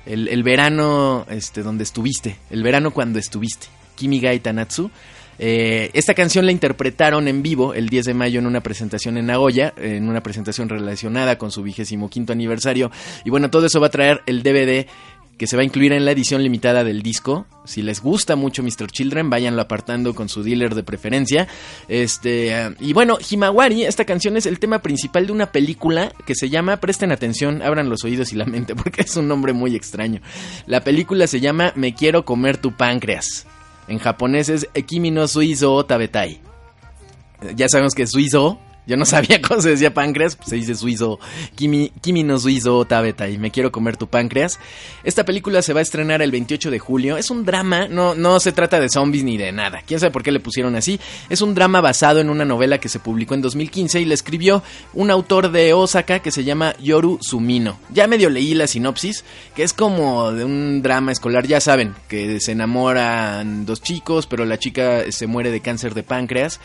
[0.05, 4.91] El, el verano, este, donde estuviste, el verano cuando estuviste, Kimiga Itanatsu.
[5.39, 9.27] Eh, esta canción la interpretaron en vivo el 10 de mayo en una presentación en
[9.27, 12.91] Nagoya, en una presentación relacionada con su vigésimo quinto aniversario.
[13.25, 14.87] Y bueno, todo eso va a traer el DVD
[15.37, 17.47] que se va a incluir en la edición limitada del disco.
[17.65, 18.87] Si les gusta mucho Mr.
[18.91, 21.47] Children, váyanlo apartando con su dealer de preferencia.
[21.89, 26.49] Este, y bueno, Himawari, esta canción es el tema principal de una película que se
[26.49, 30.21] llama, presten atención, abran los oídos y la mente, porque es un nombre muy extraño.
[30.67, 33.47] La película se llama Me quiero comer tu páncreas.
[33.89, 36.41] En japonés es Kimi no Suizo Tabetai.
[37.55, 38.59] Ya sabemos que suizo.
[38.87, 41.19] Yo no sabía cómo se decía páncreas, pues se dice suizo.
[41.55, 43.39] Kimi, Kimi no suizo tabetai.
[43.39, 44.59] Me quiero comer tu páncreas.
[45.05, 47.17] Esta película se va a estrenar el 28 de julio.
[47.17, 49.83] Es un drama, no, no se trata de zombies ni de nada.
[49.87, 51.01] Quién sabe por qué le pusieron así.
[51.29, 54.63] Es un drama basado en una novela que se publicó en 2015 y le escribió
[54.95, 57.79] un autor de Osaka que se llama Yoru Sumino.
[57.93, 59.25] Ya medio leí la sinopsis,
[59.55, 61.47] que es como de un drama escolar.
[61.47, 66.03] Ya saben, que se enamoran dos chicos, pero la chica se muere de cáncer de
[66.03, 66.61] páncreas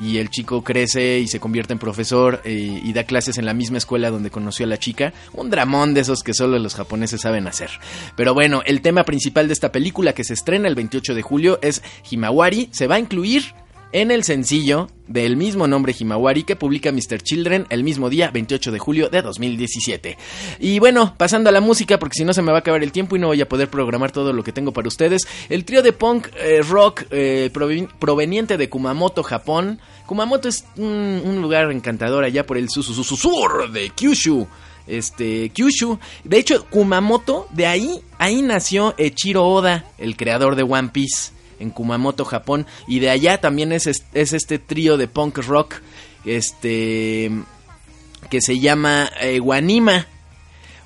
[0.00, 3.54] y el chico crece y se convierte en profesor eh, y da clases en la
[3.54, 5.12] misma escuela donde conoció a la chica.
[5.32, 7.70] Un dramón de esos que solo los japoneses saben hacer.
[8.16, 11.58] Pero bueno, el tema principal de esta película que se estrena el 28 de julio
[11.62, 12.68] es Himawari.
[12.72, 13.54] Se va a incluir
[13.92, 17.22] en el sencillo del mismo nombre Himawari que publica Mr.
[17.22, 20.16] Children el mismo día 28 de julio de 2017.
[20.60, 22.92] Y bueno, pasando a la música porque si no se me va a acabar el
[22.92, 25.28] tiempo y no voy a poder programar todo lo que tengo para ustedes.
[25.48, 27.50] El trío de punk eh, rock eh,
[27.98, 29.80] proveniente de Kumamoto, Japón.
[30.06, 34.46] Kumamoto es un, lugar encantador allá por el sur de Kyushu
[34.86, 35.98] este Kyushu.
[36.24, 41.32] De hecho, Kumamoto, de ahí, ahí nació Echiro Oda, el creador de One Piece
[41.62, 42.66] en Kumamoto, Japón.
[42.86, 45.76] Y de allá también es, es este trío de punk rock
[46.24, 47.30] este,
[48.30, 50.06] que se llama eh, Wanima.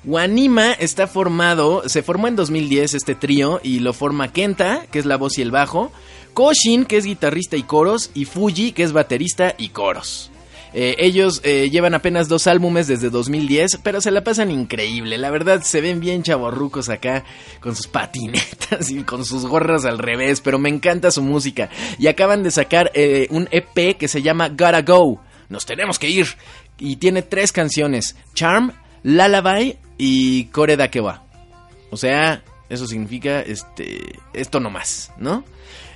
[0.05, 5.05] Wanima está formado, se formó en 2010 este trío y lo forma Kenta, que es
[5.05, 5.91] la voz y el bajo,
[6.33, 10.31] Koshin, que es guitarrista y coros, y Fuji, que es baterista y coros.
[10.79, 15.17] Eh, ellos eh, llevan apenas dos álbumes desde 2010, pero se la pasan increíble.
[15.17, 17.23] La verdad, se ven bien chavorrucos acá
[17.61, 21.71] con sus patinetas y con sus gorras al revés, pero me encanta su música.
[21.97, 25.19] Y acaban de sacar eh, un EP que se llama Gotta Go.
[25.49, 26.27] Nos tenemos que ir.
[26.77, 28.71] Y tiene tres canciones: Charm,
[29.01, 31.23] Lullaby y Kore Dakewa.
[31.89, 35.43] O sea, eso significa este esto no más, ¿no?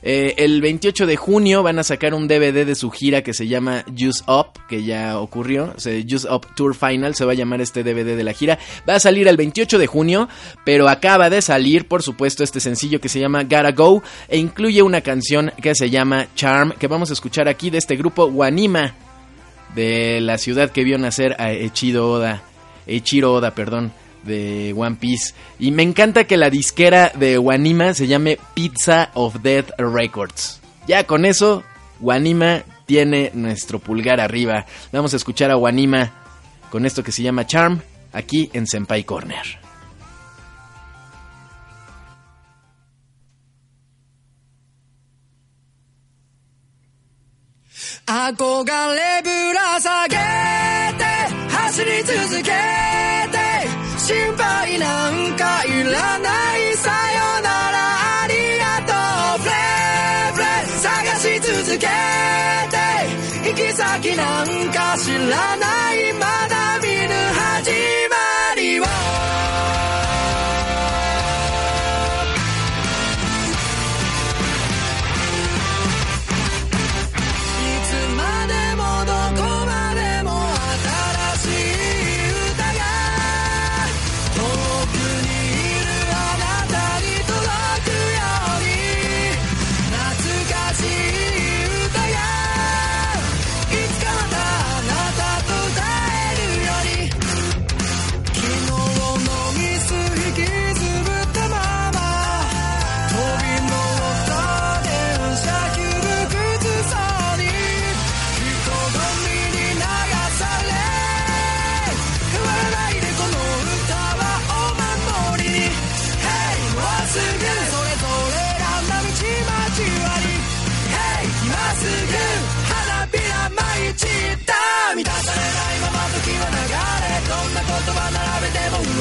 [0.03, 3.47] Eh, el 28 de junio van a sacar un DVD de su gira que se
[3.47, 5.73] llama Use Up, que ya ocurrió.
[5.77, 8.57] Sea, Use Up Tour Final se va a llamar este DVD de la gira.
[8.87, 10.27] Va a salir el 28 de junio,
[10.65, 14.81] pero acaba de salir, por supuesto, este sencillo que se llama Gotta Go e incluye
[14.81, 18.95] una canción que se llama Charm, que vamos a escuchar aquí de este grupo Wanima,
[19.75, 22.41] de la ciudad que vio nacer a Echido Oda.
[22.87, 23.93] Echiro Oda, perdón
[24.23, 25.33] de One Piece.
[25.59, 30.61] Y me encanta que la disquera de Wanima se llame Pizza of Death Records.
[30.87, 31.63] Ya con eso,
[31.99, 34.65] Wanima tiene nuestro pulgar arriba.
[34.91, 36.11] Vamos a escuchar a Wanima
[36.69, 37.81] con esto que se llama Charm
[38.13, 39.61] aquí en Senpai Corner.
[48.11, 51.05] 憧れぶら下げて
[51.49, 52.51] 走り続け
[53.31, 53.40] て
[54.11, 56.75] 心配なんかいらない。
[56.75, 57.77] さよなら
[58.23, 58.91] ありがと
[59.39, 59.41] う。
[59.41, 62.75] フレーフレー探し続けて。
[63.49, 65.60] 行き先なんか知らない。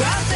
[0.01, 0.30] Rock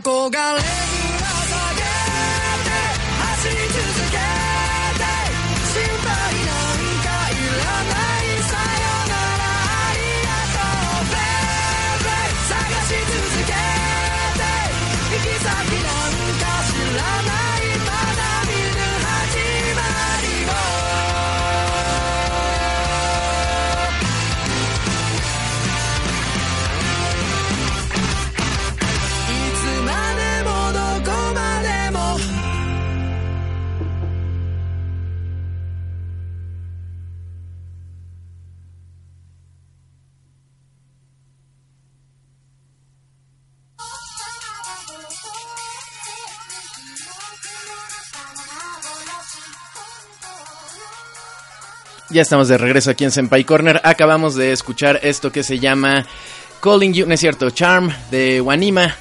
[0.00, 1.17] 憧れ
[52.10, 53.82] Ya estamos de regreso aquí en Senpai Corner.
[53.84, 56.06] Acabamos de escuchar esto que se llama
[56.62, 58.96] Calling You, no es cierto, Charm de Wanima.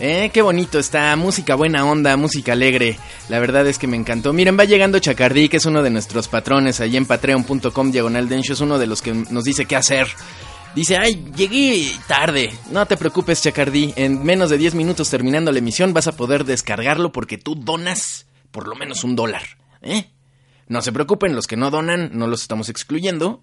[0.00, 2.98] Eh, qué bonito está, música buena onda, música alegre.
[3.28, 4.32] La verdad es que me encantó.
[4.32, 8.54] Miren, va llegando Chacardí, que es uno de nuestros patrones ahí en patreon.com diagonal Densho,
[8.54, 10.08] es uno de los que nos dice qué hacer.
[10.74, 12.52] Dice, ay, llegué tarde.
[12.72, 13.92] No te preocupes, Chacardí.
[13.94, 18.26] En menos de 10 minutos terminando la emisión vas a poder descargarlo porque tú donas
[18.50, 19.42] por lo menos un dólar.
[19.82, 20.10] ¿Eh?
[20.70, 23.42] No se preocupen, los que no donan no los estamos excluyendo.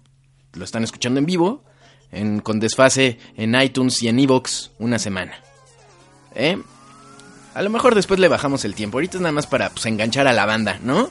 [0.54, 1.62] Lo están escuchando en vivo,
[2.42, 5.34] con desfase en iTunes y en Evox una semana.
[6.34, 6.56] ¿Eh?
[7.52, 8.96] A lo mejor después le bajamos el tiempo.
[8.96, 11.10] Ahorita es nada más para pues, enganchar a la banda, ¿no?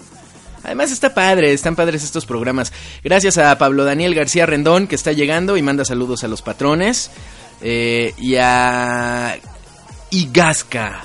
[0.63, 2.73] Además está padre, están padres estos programas.
[3.03, 7.11] Gracias a Pablo Daniel García Rendón que está llegando y manda saludos a los patrones.
[7.61, 9.37] Eh, y a
[10.09, 11.03] Igasca.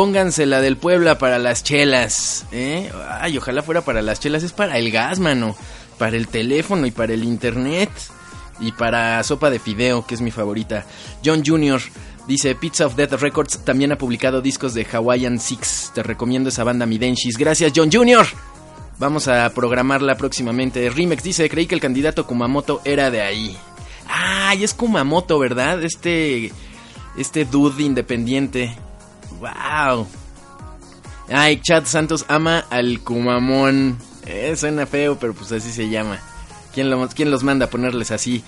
[0.00, 2.46] Pónganse la del Puebla para las chelas.
[2.52, 2.90] ¿eh?
[3.20, 4.42] Ay, ojalá fuera para las chelas.
[4.42, 5.54] Es para el gas, mano.
[5.98, 7.90] Para el teléfono y para el internet.
[8.60, 10.86] Y para sopa de fideo, que es mi favorita.
[11.22, 11.82] John Jr.
[12.26, 15.92] Dice Pizza of Death Records también ha publicado discos de Hawaiian Six.
[15.94, 17.36] Te recomiendo esa banda Midenshis.
[17.36, 18.24] Gracias, John Jr.
[18.98, 20.88] Vamos a programarla próximamente.
[20.88, 23.54] Rimex dice, creí que el candidato Kumamoto era de ahí.
[24.08, 25.84] Ay, es Kumamoto, ¿verdad?
[25.84, 26.52] Este
[27.18, 28.74] este dude independiente.
[29.40, 30.06] Wow.
[31.28, 33.98] Ay, Chad Santos ama al Kumamón.
[34.26, 36.18] Eh, suena feo, pero pues así se llama.
[36.74, 38.44] ¿Quién, ¿Quién los manda a ponerles así?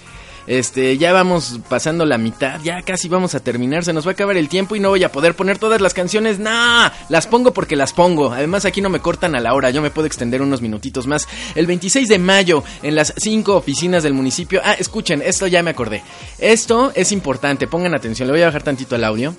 [0.46, 4.14] Este, ya vamos pasando la mitad, ya casi vamos a terminar, se nos va a
[4.14, 7.52] acabar el tiempo y no voy a poder poner todas las canciones, nah, las pongo
[7.52, 10.42] porque las pongo, además aquí no me cortan a la hora, yo me puedo extender
[10.42, 11.28] unos minutitos más.
[11.54, 15.70] El 26 de mayo, en las cinco oficinas del municipio, ah, escuchen, esto ya me
[15.70, 16.02] acordé,
[16.38, 19.36] esto es importante, pongan atención, le voy a bajar tantito el audio.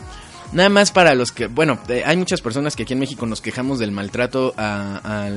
[0.51, 3.41] Nada más para los que, bueno, eh, hay muchas personas que aquí en México nos
[3.41, 5.27] quejamos del maltrato a,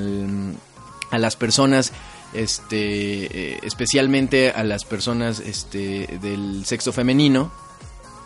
[1.11, 1.93] a las personas
[2.33, 7.51] este eh, especialmente a las personas este del sexo femenino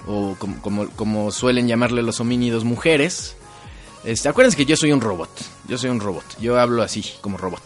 [0.06, 3.36] o como, como, como suelen llamarle los homínidos mujeres.
[4.02, 5.30] Este acuérdense que yo soy un robot
[5.68, 7.62] yo soy un robot yo hablo así como robot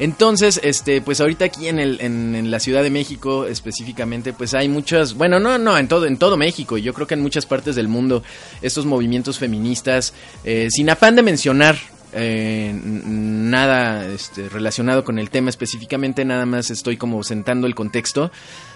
[0.00, 4.68] entonces este pues ahorita aquí en el en, la Ciudad de México específicamente pues hay
[4.68, 7.46] muchas bueno no no en todo en todo México y yo creo que en muchas
[7.46, 8.24] partes del mundo
[8.62, 11.76] estos movimientos feministas eh, sin afán de mencionar
[12.12, 18.32] eh, nada este, relacionado con el tema específicamente, nada más estoy como sentando el contexto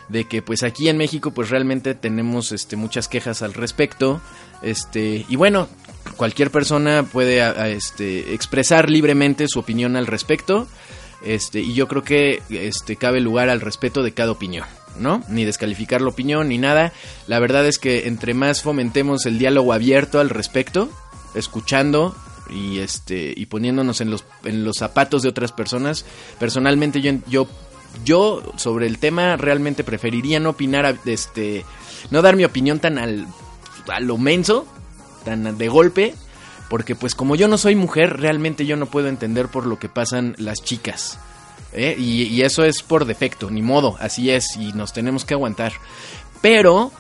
[0.08, 4.20] de que pues aquí en México pues realmente tenemos este, muchas quejas al respecto
[4.62, 5.68] este y bueno
[6.16, 10.68] cualquier persona puede a, este, expresar libremente su opinión al respecto
[11.24, 14.66] este y yo creo que este cabe lugar al respeto de cada opinión
[14.98, 15.22] ¿no?
[15.28, 16.92] Ni descalificar la opinión ni nada.
[17.26, 20.88] La verdad es que entre más fomentemos el diálogo abierto al respecto,
[21.34, 22.14] escuchando
[22.48, 26.04] y este y poniéndonos en los en los zapatos de otras personas,
[26.38, 27.48] personalmente yo yo
[28.04, 31.64] yo sobre el tema realmente preferiría no opinar a- este
[32.10, 33.26] no dar mi opinión tan al
[33.88, 34.66] a lo menso,
[35.24, 36.14] tan de golpe,
[36.68, 39.88] porque pues como yo no soy mujer, realmente yo no puedo entender por lo que
[39.88, 41.18] pasan las chicas.
[41.72, 41.94] ¿eh?
[41.98, 45.72] Y, y eso es por defecto, ni modo, así es, y nos tenemos que aguantar.
[46.40, 46.92] Pero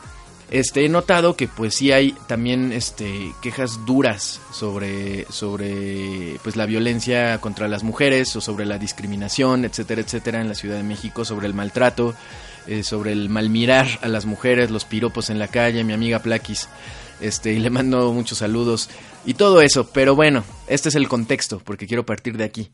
[0.50, 6.66] este, he notado que pues sí hay también este, quejas duras sobre, sobre pues, la
[6.66, 11.24] violencia contra las mujeres o sobre la discriminación, etcétera, etcétera, en la Ciudad de México,
[11.24, 12.14] sobre el maltrato,
[12.66, 16.68] eh, sobre el malmirar a las mujeres, los piropos en la calle, mi amiga Plaquis.
[17.20, 18.90] Este, y le mando muchos saludos
[19.24, 22.70] y todo eso, pero bueno, este es el contexto, porque quiero partir de aquí.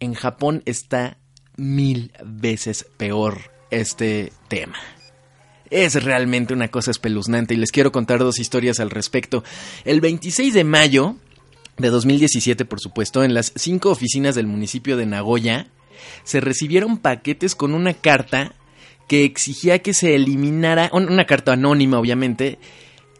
[0.00, 1.18] En Japón está
[1.56, 4.76] mil veces peor este tema.
[5.70, 9.42] Es realmente una cosa espeluznante y les quiero contar dos historias al respecto.
[9.84, 11.16] El 26 de mayo
[11.78, 15.66] de 2017, por supuesto, en las cinco oficinas del municipio de Nagoya,
[16.24, 18.54] se recibieron paquetes con una carta
[19.08, 22.58] que exigía que se eliminara, un- una carta anónima obviamente,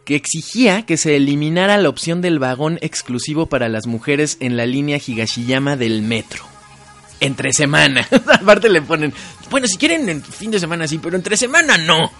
[0.05, 4.65] que exigía que se eliminara la opción del vagón exclusivo para las mujeres en la
[4.65, 6.43] línea Higashiyama del metro.
[7.19, 8.07] Entre semana.
[8.41, 9.13] Aparte le ponen,
[9.49, 12.11] bueno, si quieren en fin de semana sí, pero entre semana no.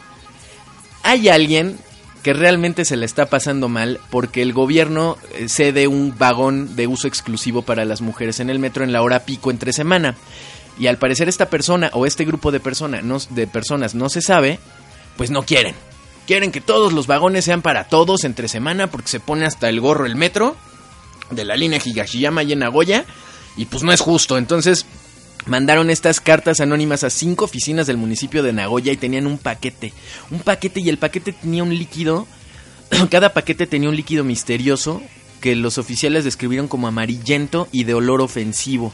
[1.04, 1.78] Hay alguien
[2.24, 6.88] que realmente se le está pasando mal porque el gobierno eh, cede un vagón de
[6.88, 10.16] uso exclusivo para las mujeres en el metro en la hora pico entre semana.
[10.80, 12.62] Y al parecer esta persona o este grupo de,
[13.04, 14.60] no, de personas no se sabe,
[15.18, 15.76] pues no quieren.
[16.28, 19.82] Quieren que todos los vagones sean para todos entre semana porque se pone hasta el
[19.82, 20.56] gorro el metro
[21.30, 23.06] de la línea Higashiyama y en Nagoya
[23.58, 24.38] y pues no es justo.
[24.38, 24.86] Entonces
[25.46, 29.94] mandaron estas cartas anónimas a cinco oficinas del municipio de Nagoya y tenían un paquete.
[30.32, 32.28] Un paquete y el paquete tenía un líquido.
[33.10, 35.02] Cada paquete tenía un líquido misterioso
[35.42, 38.94] que los oficiales describieron como amarillento y de olor ofensivo.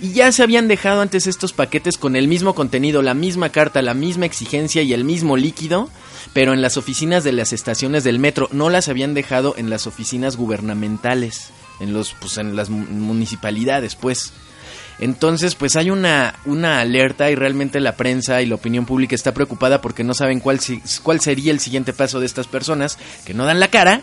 [0.00, 3.82] Y ya se habían dejado antes estos paquetes con el mismo contenido, la misma carta,
[3.82, 5.90] la misma exigencia y el mismo líquido,
[6.36, 9.86] pero en las oficinas de las estaciones del metro, no las habían dejado en las
[9.86, 11.48] oficinas gubernamentales,
[11.80, 14.34] en los pues en las municipalidades, pues.
[14.98, 19.32] Entonces, pues hay una, una alerta y realmente la prensa y la opinión pública está
[19.32, 20.60] preocupada porque no saben cuál,
[21.02, 24.02] cuál sería el siguiente paso de estas personas que no dan la cara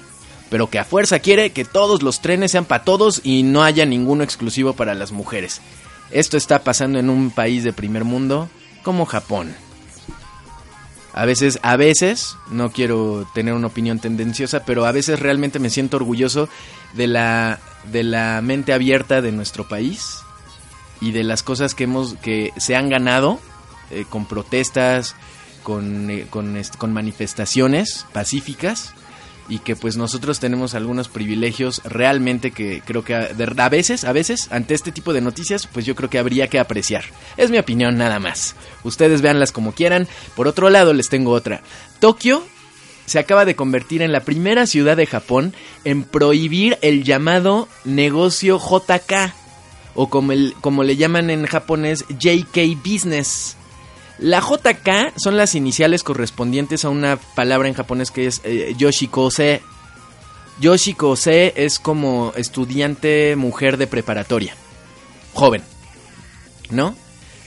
[0.50, 3.86] pero que a fuerza quiere que todos los trenes sean para todos y no haya
[3.86, 5.62] ninguno exclusivo para las mujeres.
[6.10, 8.50] Esto está pasando en un país de primer mundo
[8.82, 9.56] como Japón.
[11.14, 15.70] A veces, a veces, no quiero tener una opinión tendenciosa, pero a veces realmente me
[15.70, 16.50] siento orgulloso
[16.94, 17.60] de la,
[17.92, 20.22] de la mente abierta de nuestro país
[21.02, 23.40] y de las cosas que hemos, que se han ganado
[23.92, 25.16] eh, con protestas,
[25.62, 28.96] con, eh, con, con manifestaciones pacíficas
[29.50, 34.48] y que pues nosotros tenemos algunos privilegios realmente que creo que a, veces, a veces,
[34.52, 37.04] ante este tipo de noticias, pues yo creo que habría que apreciar.
[37.38, 38.56] Es mi opinión nada más.
[38.84, 40.08] Ustedes véanlas como quieran.
[40.36, 41.62] Por otro lado, les tengo otra.
[42.00, 42.44] Tokio
[43.06, 48.60] se acaba de convertir en la primera ciudad de Japón en prohibir el llamado negocio
[48.60, 49.34] JK
[49.96, 53.58] o como, el, como le llaman en japonés JK Business
[54.20, 59.62] la JK son las iniciales correspondientes a una palabra en japonés que es eh, Yoshikose.
[60.60, 64.56] Yoshikose es como estudiante mujer de preparatoria.
[65.34, 65.64] Joven.
[66.70, 66.96] ¿No?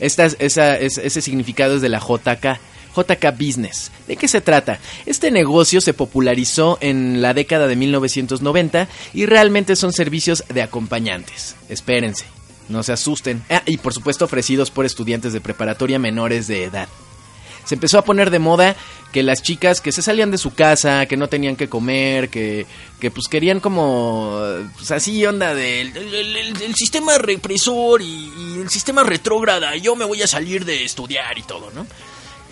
[0.01, 2.59] Esa, ese significado es de la JK.
[2.97, 3.91] JK Business.
[4.09, 4.79] ¿De qué se trata?
[5.05, 11.57] Este negocio se popularizó en la década de 1990 y realmente son servicios de acompañantes.
[11.69, 12.25] Espérense.
[12.69, 13.45] No se asusten.
[13.51, 16.89] Ah, y por supuesto ofrecidos por estudiantes de preparatoria menores de edad.
[17.65, 18.77] Se empezó a poner de moda
[19.13, 22.65] que las chicas que se salían de su casa, que no tenían que comer, que,
[23.01, 24.41] que pues querían como,
[24.77, 30.29] pues así onda del el, sistema represor y, el sistema retrógrada, yo me voy a
[30.29, 31.87] salir de estudiar y todo, ¿no?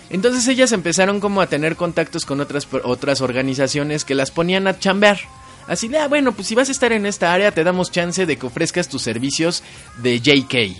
[0.09, 4.77] Entonces ellas empezaron como a tener contactos con otras, otras organizaciones que las ponían a
[4.79, 5.19] chambear
[5.67, 8.25] Así de, ah, bueno, pues si vas a estar en esta área, te damos chance
[8.25, 9.63] de que ofrezcas tus servicios
[9.97, 10.77] de JK.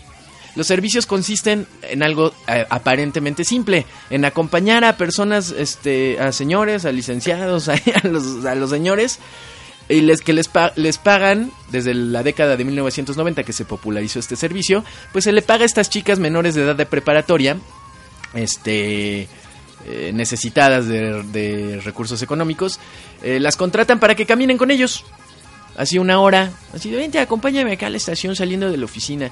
[0.55, 6.85] Los servicios consisten en algo eh, aparentemente simple, en acompañar a personas, este, a señores,
[6.85, 7.75] a licenciados, a,
[8.55, 9.19] los, señores,
[9.89, 14.37] y les, que les, les pagan, desde la década de 1990 que se popularizó este
[14.37, 17.57] servicio, pues se le paga a estas chicas menores de edad de preparatoria,
[18.33, 19.27] este,
[19.87, 22.79] eh, necesitadas de, recursos económicos,
[23.21, 25.03] eh, las contratan para que caminen con ellos.
[25.77, 29.31] Así una hora, así de vente, acompáñame acá a la estación saliendo de la oficina.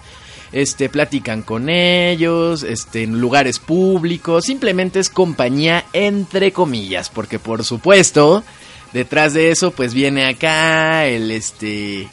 [0.51, 7.63] Este, platican con ellos, este, en lugares públicos, simplemente es compañía entre comillas, porque por
[7.63, 8.43] supuesto,
[8.91, 12.07] detrás de eso, pues viene acá el, este,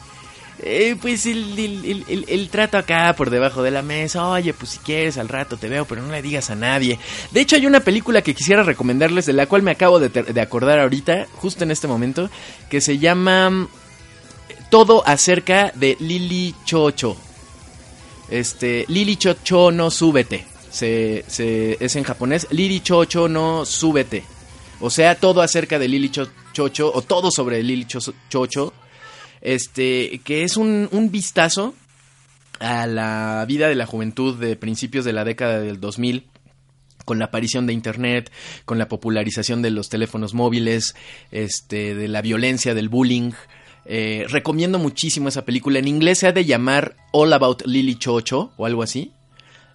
[0.62, 5.28] eh, pues el, trato acá por debajo de la mesa, oye, pues si quieres al
[5.28, 6.98] rato te veo, pero no le digas a nadie.
[7.30, 10.78] De hecho hay una película que quisiera recomendarles, de la cual me acabo de, acordar
[10.78, 12.28] ahorita, justo en este momento,
[12.68, 13.68] que se llama mm,
[14.70, 17.16] Todo acerca de Lili Chocho.
[18.28, 20.44] Este, Lili Chocho no súbete.
[20.70, 21.24] Se,
[21.80, 24.24] es en japonés, Lili Chocho no súbete.
[24.80, 28.72] O sea, todo acerca de Lili Chocho, o todo sobre Lili Chocho
[29.40, 31.74] este, que es un, un vistazo
[32.60, 36.24] a la vida de la juventud de principios de la década del 2000
[37.04, 38.30] con la aparición de internet,
[38.64, 40.94] con la popularización de los teléfonos móviles,
[41.32, 43.32] este, de la violencia, del bullying.
[43.84, 45.80] Eh, recomiendo muchísimo esa película.
[45.80, 49.10] En inglés se ha de llamar All About Lily Chocho o algo así.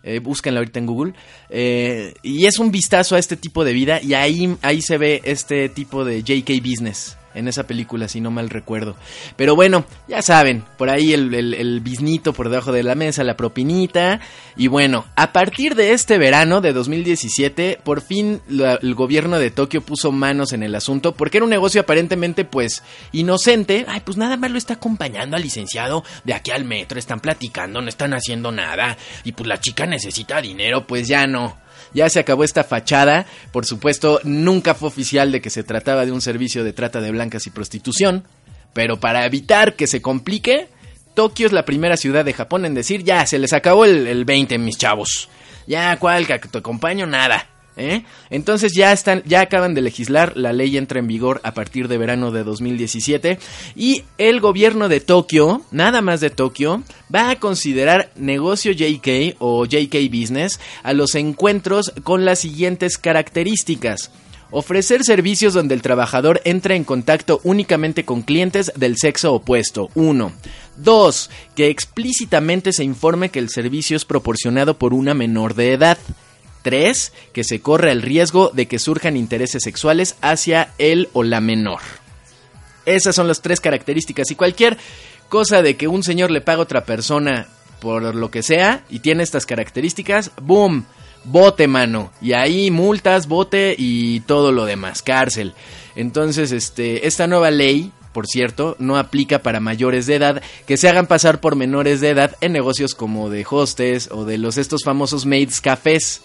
[0.04, 1.14] Eh, búsquenla ahorita en Google.
[1.50, 5.22] Eh, y es un vistazo a este tipo de vida y ahí, ahí se ve
[5.26, 8.96] este tipo de JK Business en esa película, si no mal recuerdo.
[9.36, 13.38] Pero bueno, ya saben, por ahí el, el, biznito por debajo de la mesa, la
[13.38, 14.20] propinita.
[14.56, 19.82] Y bueno, a partir de este verano de 2017, por fin el gobierno de Tokio
[19.82, 22.82] puso manos en el asunto, porque era un negocio aparentemente pues
[23.12, 23.86] inocente.
[23.88, 27.82] Ay, pues nada más lo está acompañando al licenciado de aquí al metro, están platicando,
[27.82, 28.98] no están haciendo nada.
[29.24, 31.65] Y pues la chica necesita dinero, pues ya no
[31.96, 33.26] ya se acabó esta fachada.
[33.52, 37.12] Por supuesto, nunca fue oficial de que se trataba de un servicio de trata de
[37.12, 38.26] blancas y prostitución.
[38.74, 40.68] Pero para evitar que se complique,
[41.16, 44.26] Tokio es la primera ciudad de Japón en decir, ya, se les acabó el, el
[44.26, 45.30] 20, mis chavos.
[45.66, 46.28] Ya, ¿cuál?
[46.28, 47.55] Que te acompaño, nada.
[47.78, 48.04] ¿Eh?
[48.30, 51.98] Entonces ya están, ya acaban de legislar, la ley entra en vigor a partir de
[51.98, 53.38] verano de 2017
[53.76, 59.66] y el gobierno de Tokio, nada más de Tokio, va a considerar negocio JK o
[59.66, 64.10] JK Business a los encuentros con las siguientes características.
[64.52, 69.90] Ofrecer servicios donde el trabajador entra en contacto únicamente con clientes del sexo opuesto.
[69.96, 70.32] 1.
[70.78, 71.30] 2.
[71.56, 75.98] Que explícitamente se informe que el servicio es proporcionado por una menor de edad.
[76.66, 77.14] 3.
[77.32, 81.80] Que se corre el riesgo de que surjan intereses sexuales hacia él o la menor.
[82.88, 84.78] Esas son las tres características y cualquier
[85.30, 87.48] cosa de que un señor le paga a otra persona
[87.80, 90.86] por lo que sea y tiene estas características, ¡boom!
[91.24, 92.12] Bote, mano.
[92.20, 95.54] Y ahí multas, bote y todo lo demás, cárcel.
[95.96, 100.90] Entonces, este, esta nueva ley, por cierto, no aplica para mayores de edad que se
[100.90, 104.84] hagan pasar por menores de edad en negocios como de hostes o de los estos
[104.84, 106.22] famosos maids cafés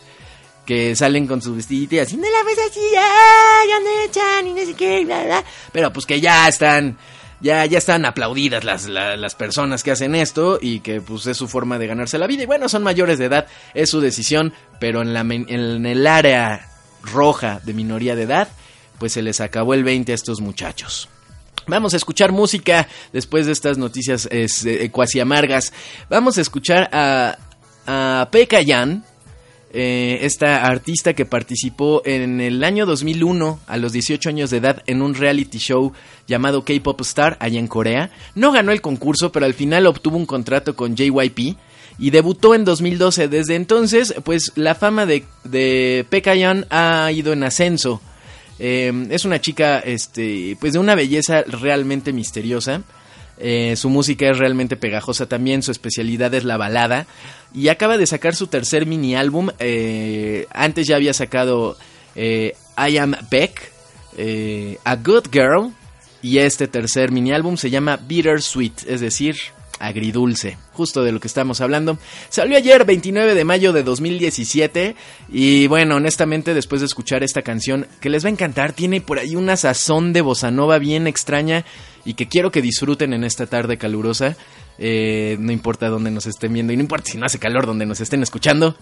[0.64, 3.62] que salen con su vestidito y así, no la ves así, ¡ah!
[3.68, 5.44] Ya no echan y no sé qué, bla, bla.
[5.72, 6.98] Pero pues que ya están,
[7.40, 11.48] ya, ya están aplaudidas las, las, personas que hacen esto y que pues es su
[11.48, 12.44] forma de ganarse la vida.
[12.44, 16.68] Y bueno, son mayores de edad, es su decisión, pero en, la, en el área
[17.02, 18.48] roja de minoría de edad,
[18.98, 21.08] pues se les acabó el 20 a estos muchachos.
[21.66, 25.72] Vamos a escuchar música después de estas noticias es, eh, cuasi amargas.
[26.08, 27.38] Vamos a escuchar a,
[27.86, 29.04] a Pekka Yan,
[29.72, 34.82] eh, esta artista que participó en el año 2001 a los 18 años de edad
[34.86, 35.92] en un reality show
[36.26, 38.10] llamado K-Pop Star allá en Corea.
[38.34, 41.56] No ganó el concurso, pero al final obtuvo un contrato con JYP
[42.00, 43.28] y debutó en 2012.
[43.28, 46.04] Desde entonces, pues la fama de, de
[46.70, 48.00] ha ido en ascenso.
[48.58, 52.82] Eh, es una chica, este, pues de una belleza realmente misteriosa.
[53.42, 57.06] Eh, su música es realmente pegajosa también, su especialidad es la balada.
[57.54, 59.50] Y acaba de sacar su tercer mini álbum.
[59.58, 61.76] Eh, antes ya había sacado
[62.14, 63.72] eh, I Am Beck,
[64.84, 65.72] A Good Girl.
[66.22, 69.36] Y este tercer mini álbum se llama Bitter Sweet, es decir,
[69.80, 71.98] agridulce, justo de lo que estamos hablando.
[72.28, 74.94] Salió ayer, 29 de mayo de 2017,
[75.30, 79.18] y bueno, honestamente, después de escuchar esta canción, que les va a encantar, tiene por
[79.18, 81.64] ahí una sazón de bossa nova bien extraña
[82.04, 84.36] y que quiero que disfruten en esta tarde calurosa.
[84.82, 87.84] Eh, no importa dónde nos estén viendo y no importa si no hace calor donde
[87.84, 88.76] nos estén escuchando.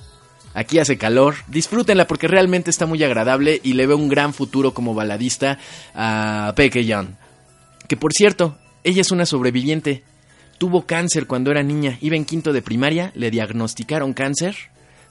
[0.55, 4.73] Aquí hace calor, disfrútenla porque realmente está muy agradable y le veo un gran futuro
[4.73, 5.59] como baladista
[5.95, 7.09] a Peke Young.
[7.89, 10.05] Que por cierto, ella es una sobreviviente.
[10.59, 14.57] Tuvo cáncer cuando era niña, iba en quinto de primaria, le diagnosticaron cáncer,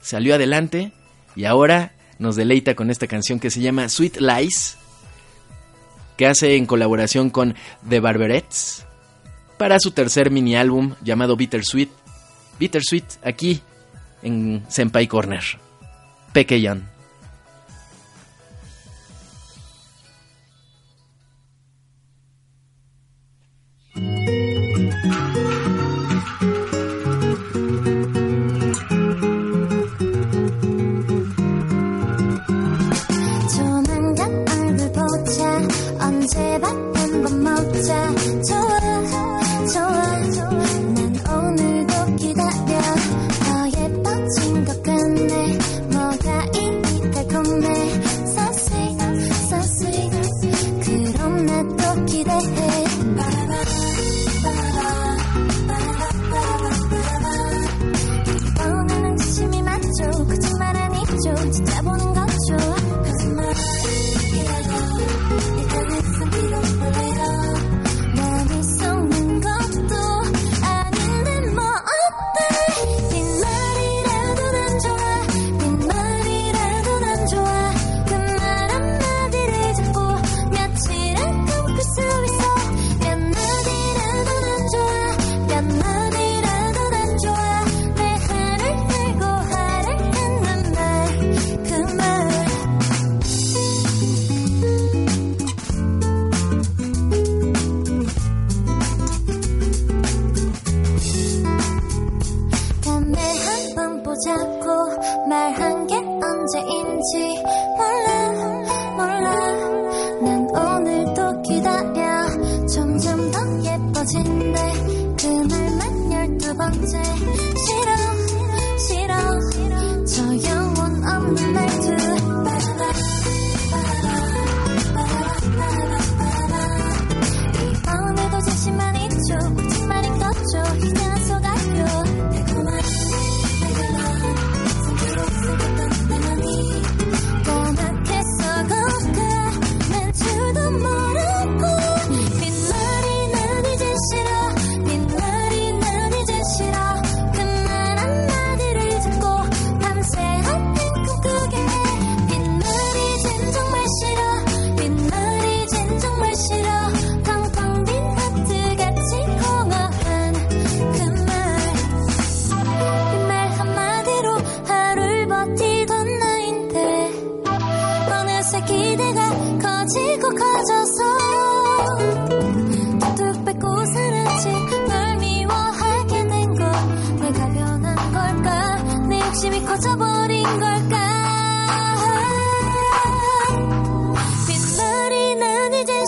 [0.00, 0.92] salió adelante
[1.36, 4.78] y ahora nos deleita con esta canción que se llama Sweet Lies
[6.16, 7.54] que hace en colaboración con
[7.88, 8.87] The Barberettes
[9.58, 11.90] para su tercer mini álbum llamado Bittersweet.
[12.58, 13.60] Bittersweet aquí
[14.22, 15.42] en Senpai Corner.
[16.32, 16.97] Pequeñan.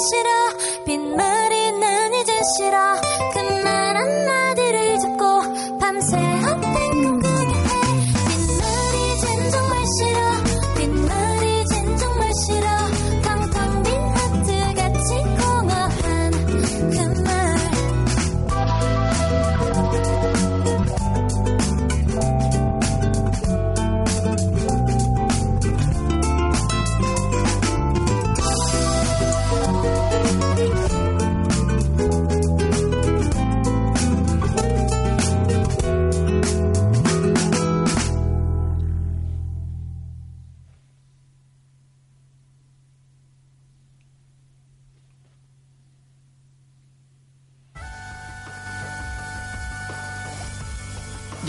[0.00, 0.39] 난이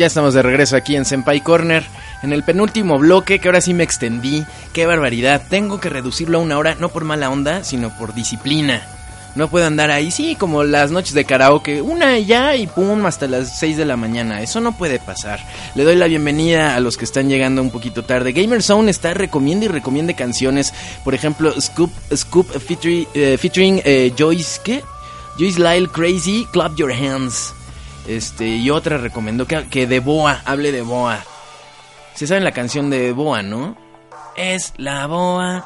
[0.02, 1.86] Ya estamos de regreso aquí en Senpai Corner,
[2.24, 4.44] en el penúltimo bloque, que ahora sí me extendí.
[4.74, 8.82] Qué barbaridad, tengo que reducirlo a una hora, no por mala onda, sino por disciplina.
[9.36, 13.06] No puedo andar ahí, sí, como las noches de karaoke, una y ya y pum,
[13.06, 14.42] hasta las 6 de la mañana.
[14.42, 15.40] Eso no puede pasar.
[15.76, 18.32] Le doy la bienvenida a los que están llegando un poquito tarde.
[18.32, 20.74] Gamer Zone está recomienda y recomiende canciones.
[21.04, 24.82] Por ejemplo, Scoop, Scoop featuring, eh, featuring eh, Joyce, ¿qué?
[25.38, 27.54] Joyce Lyle Crazy, Clap Your Hands.
[28.08, 31.24] Este, y otra recomendó que, que de Boa, hable de Boa.
[32.14, 33.78] Se saben la canción de Boa, ¿no?
[34.36, 35.66] Es la Boa.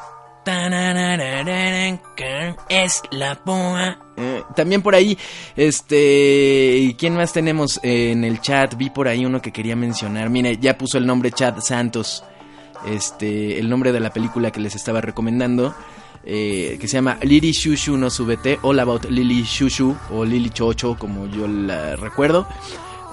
[2.68, 3.98] Es la Boa.
[4.16, 5.18] Eh, también por ahí,
[5.56, 8.76] este, ¿quién más tenemos eh, en el chat?
[8.76, 10.30] Vi por ahí uno que quería mencionar.
[10.30, 12.22] Mire, ya puso el nombre Chad Santos.
[12.86, 15.74] Este, el nombre de la película que les estaba recomendando.
[16.28, 20.96] Eh, que se llama Lily Shushu no subete, All About Lily Shushu o Lily Chocho
[20.98, 22.48] como yo la recuerdo.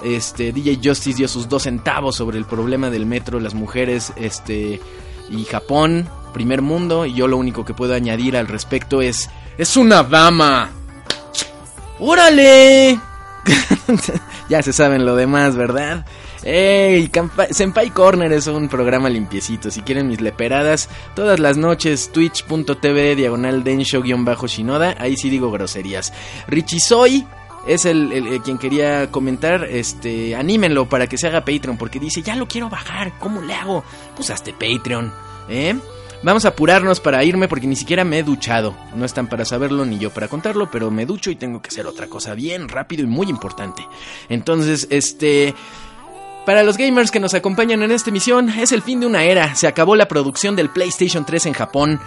[0.02, 4.80] Este DJ Justice dio sus dos centavos sobre el problema del metro, las mujeres, este
[5.30, 7.06] y Japón, primer mundo.
[7.06, 10.70] Y yo lo único que puedo añadir al respecto es es una dama.
[12.00, 12.98] ¡Órale!
[14.48, 16.04] ya se saben lo demás, ¿verdad?
[16.44, 17.10] ¡Ey!
[17.50, 19.70] Senpai Corner es un programa limpiecito.
[19.70, 24.96] Si quieren mis leperadas, todas las noches, twitch.tv, diagonal densho-shinoda.
[24.98, 26.12] Ahí sí digo groserías.
[26.46, 27.26] Richisoy
[27.66, 29.64] es el quien quería comentar.
[29.64, 31.78] Este, anímenlo para que se haga Patreon.
[31.78, 33.18] Porque dice, ya lo quiero bajar.
[33.18, 33.82] ¿Cómo le hago?
[34.14, 35.10] Pues hazte Patreon,
[35.48, 35.74] ¿eh?
[36.22, 38.74] Vamos a apurarnos para irme porque ni siquiera me he duchado.
[38.94, 41.86] No están para saberlo ni yo para contarlo, pero me ducho y tengo que hacer
[41.86, 43.86] otra cosa bien rápido y muy importante.
[44.30, 45.54] Entonces, este...
[46.44, 49.54] Para los gamers que nos acompañan en esta emisión, es el fin de una era.
[49.54, 52.00] Se acabó la producción del PlayStation 3 en Japón.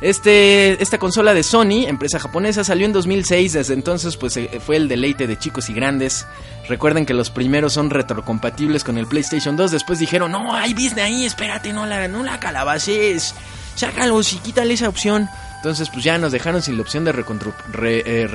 [0.00, 3.52] Este, esta consola de Sony, empresa japonesa, salió en 2006.
[3.52, 6.26] Desde entonces, pues eh, fue el deleite de chicos y grandes.
[6.68, 9.70] Recuerden que los primeros son retrocompatibles con el PlayStation 2.
[9.70, 13.34] Después dijeron, no, hay business ahí, espérate, no la, no la calabaces.
[13.74, 15.28] Sácalos y quítale esa opción.
[15.56, 18.26] Entonces, pues ya nos dejaron sin la opción de eh,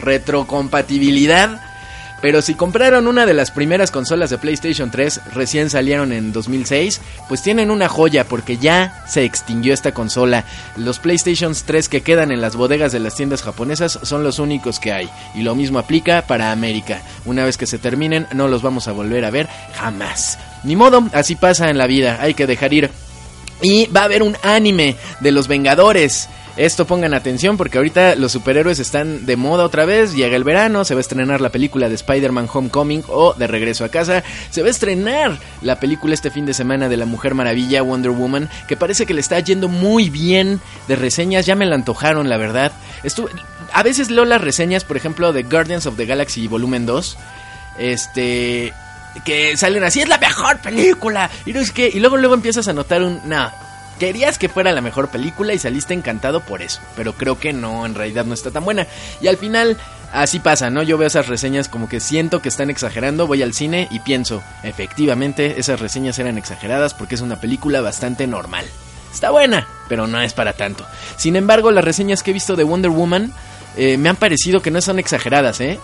[0.00, 1.60] retrocompatibilidad.
[2.20, 7.00] Pero si compraron una de las primeras consolas de PlayStation 3, recién salieron en 2006,
[7.28, 10.44] pues tienen una joya porque ya se extinguió esta consola.
[10.76, 14.78] Los PlayStation 3 que quedan en las bodegas de las tiendas japonesas son los únicos
[14.78, 15.08] que hay.
[15.34, 17.00] Y lo mismo aplica para América.
[17.24, 20.38] Una vez que se terminen, no los vamos a volver a ver jamás.
[20.62, 22.90] Ni modo, así pasa en la vida, hay que dejar ir.
[23.62, 26.28] Y va a haber un anime de los Vengadores.
[26.56, 30.12] Esto pongan atención porque ahorita los superhéroes están de moda otra vez.
[30.14, 33.84] Llega el verano, se va a estrenar la película de Spider-Man Homecoming o De Regreso
[33.84, 34.22] a Casa.
[34.50, 38.10] Se va a estrenar la película este fin de semana de la Mujer Maravilla, Wonder
[38.10, 41.46] Woman, que parece que le está yendo muy bien de reseñas.
[41.46, 42.72] Ya me la antojaron, la verdad.
[43.04, 43.30] Estu-
[43.72, 47.16] a veces leo las reseñas, por ejemplo, de Guardians of the Galaxy Volumen 2.
[47.78, 48.72] este
[49.24, 51.28] que salen así, es la mejor película.
[51.46, 53.50] Y no es que, y luego luego empiezas a notar un no.
[54.00, 57.84] Querías que fuera la mejor película y saliste encantado por eso, pero creo que no,
[57.84, 58.86] en realidad no está tan buena.
[59.20, 59.76] Y al final
[60.10, 60.82] así pasa, ¿no?
[60.82, 64.42] Yo veo esas reseñas como que siento que están exagerando, voy al cine y pienso,
[64.62, 68.64] efectivamente, esas reseñas eran exageradas porque es una película bastante normal.
[69.12, 70.86] Está buena, pero no es para tanto.
[71.18, 73.34] Sin embargo, las reseñas que he visto de Wonder Woman
[73.76, 75.78] eh, me han parecido que no son exageradas, ¿eh?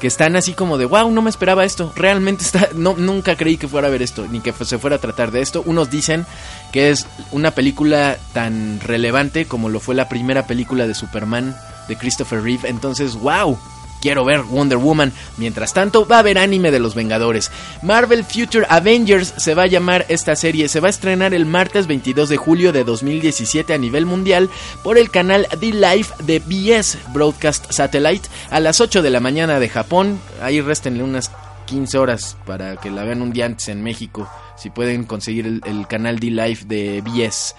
[0.00, 1.92] que están así como de wow, no me esperaba esto.
[1.96, 4.98] Realmente está, no, nunca creí que fuera a ver esto, ni que se fuera a
[4.98, 5.62] tratar de esto.
[5.64, 6.26] Unos dicen
[6.74, 11.54] que es una película tan relevante como lo fue la primera película de Superman
[11.86, 12.68] de Christopher Reeve.
[12.68, 13.56] Entonces, wow,
[14.00, 15.12] quiero ver Wonder Woman.
[15.36, 17.52] Mientras tanto, va a haber anime de los Vengadores.
[17.82, 20.68] Marvel Future Avengers se va a llamar esta serie.
[20.68, 24.50] Se va a estrenar el martes 22 de julio de 2017 a nivel mundial
[24.82, 29.68] por el canal D-Live de BS Broadcast Satellite a las 8 de la mañana de
[29.68, 30.18] Japón.
[30.42, 31.30] Ahí restenle unas
[31.66, 34.28] 15 horas para que la vean un día antes en México.
[34.56, 37.54] Si pueden conseguir el, canal D-Live de BS.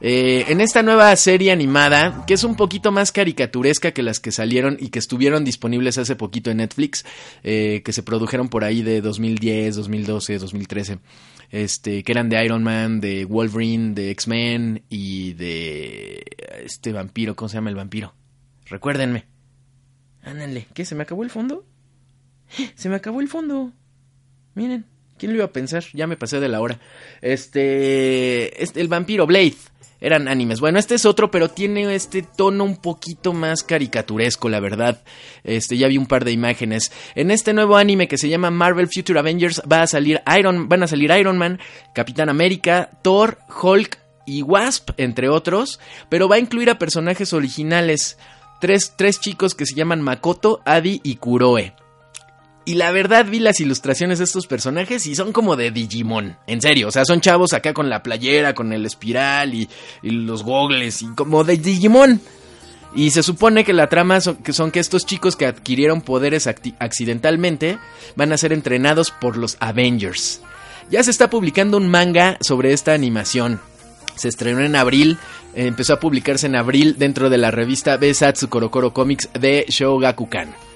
[0.00, 4.32] Eh, en esta nueva serie animada, que es un poquito más caricaturesca que las que
[4.32, 7.04] salieron y que estuvieron disponibles hace poquito en Netflix,
[7.42, 10.98] eh, que se produjeron por ahí de 2010, 2012, 2013,
[11.50, 16.24] este, que eran de Iron Man, de Wolverine, de X-Men y de
[16.64, 18.14] este vampiro, ¿cómo se llama el vampiro?
[18.66, 19.26] Recuérdenme.
[20.22, 20.84] Ándale, ¿qué?
[20.84, 21.64] ¿Se me acabó el fondo?
[22.74, 23.72] Se me acabó el fondo.
[24.54, 24.84] Miren,
[25.18, 25.84] ¿quién lo iba a pensar?
[25.92, 26.78] Ya me pasé de la hora.
[27.20, 29.56] Este, este el vampiro Blade
[30.00, 30.60] eran animes.
[30.60, 35.02] Bueno, este es otro, pero tiene este tono un poquito más caricaturesco, la verdad.
[35.44, 36.92] Este, ya vi un par de imágenes.
[37.14, 40.84] En este nuevo anime que se llama Marvel Future Avengers va a salir Iron, van
[40.84, 41.58] a salir Iron Man,
[41.94, 48.18] Capitán América, Thor, Hulk y Wasp, entre otros, pero va a incluir a personajes originales.
[48.60, 51.74] Tres, tres chicos que se llaman Makoto, Adi y Kuroe.
[52.68, 56.36] Y la verdad vi las ilustraciones de estos personajes y son como de Digimon.
[56.46, 59.70] En serio, o sea, son chavos acá con la playera, con el espiral y,
[60.02, 62.20] los gogles y como de Digimon.
[62.94, 66.46] Y se supone que la trama son que, son que estos chicos que adquirieron poderes
[66.46, 67.78] accidentalmente
[68.16, 70.42] van a ser entrenados por los Avengers.
[70.90, 73.62] Ya se está publicando un manga sobre esta animación.
[74.14, 75.16] Se estrenó en abril,
[75.54, 80.67] empezó a publicarse en abril dentro de la revista Besatsu Korokoro Comics de Shogakukan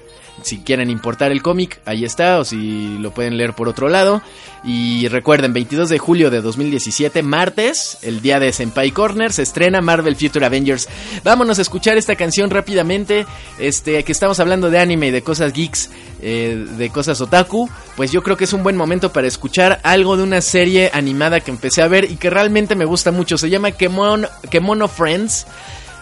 [0.43, 4.21] si quieren importar el cómic, ahí está, o si lo pueden leer por otro lado.
[4.63, 9.81] Y recuerden, 22 de julio de 2017, martes, el día de Senpai Corner, se estrena
[9.81, 10.87] Marvel Future Avengers.
[11.23, 13.25] Vámonos a escuchar esta canción rápidamente,
[13.59, 15.89] este, que estamos hablando de anime y de cosas geeks,
[16.21, 17.69] eh, de cosas otaku.
[17.97, 21.41] Pues yo creo que es un buen momento para escuchar algo de una serie animada
[21.41, 23.37] que empecé a ver y que realmente me gusta mucho.
[23.37, 25.45] Se llama Kemon, Kemono Friends.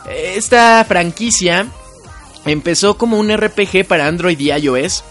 [0.08, 1.68] Esta franquicia
[2.46, 5.04] Empezó como un RPG para Android y iOS.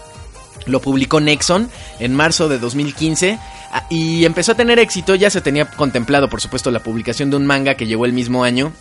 [0.65, 3.39] Lo publicó Nexon en marzo de 2015
[3.71, 5.15] ah, y empezó a tener éxito.
[5.15, 8.43] Ya se tenía contemplado, por supuesto, la publicación de un manga que llegó el mismo
[8.43, 8.73] año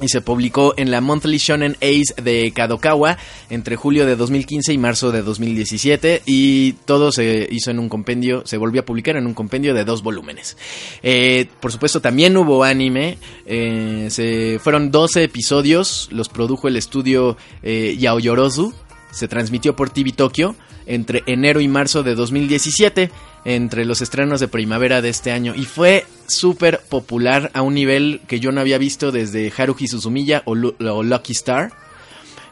[0.00, 3.16] y se publicó en la Monthly Shonen Ace de Kadokawa
[3.48, 8.42] entre julio de 2015 y marzo de 2017 y todo se hizo en un compendio,
[8.44, 10.56] se volvió a publicar en un compendio de dos volúmenes.
[11.02, 17.36] Eh, por supuesto también hubo anime, eh, se fueron 12 episodios, los produjo el estudio
[17.62, 18.74] eh, Yaoyorozu,
[19.10, 20.54] se transmitió por TV Tokyo
[20.86, 23.10] entre enero y marzo de 2017
[23.44, 28.20] entre los estrenos de primavera de este año y fue súper popular a un nivel
[28.26, 31.72] que yo no había visto desde Haruhi Suzumiya o, o Lucky Star.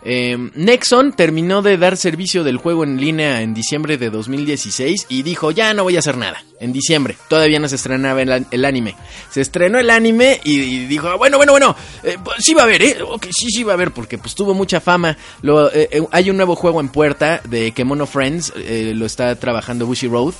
[0.07, 5.23] Eh, Nexon terminó de dar servicio del juego en línea en diciembre de 2016 y
[5.23, 6.45] dijo ya no voy a hacer nada.
[6.61, 8.97] En diciembre, todavía no se estrenaba el, anime.
[9.31, 12.83] Se estrenó el anime y, dijo, bueno, bueno, bueno, eh, pues, sí va a haber,
[12.83, 12.99] ¿eh?
[13.31, 15.17] Sí, sí va a haber porque pues tuvo mucha fama.
[15.43, 20.07] Eh, eh hay un nuevo juego en puerta de Kemono Friends, lo está trabajando Bushi
[20.07, 20.35] Road.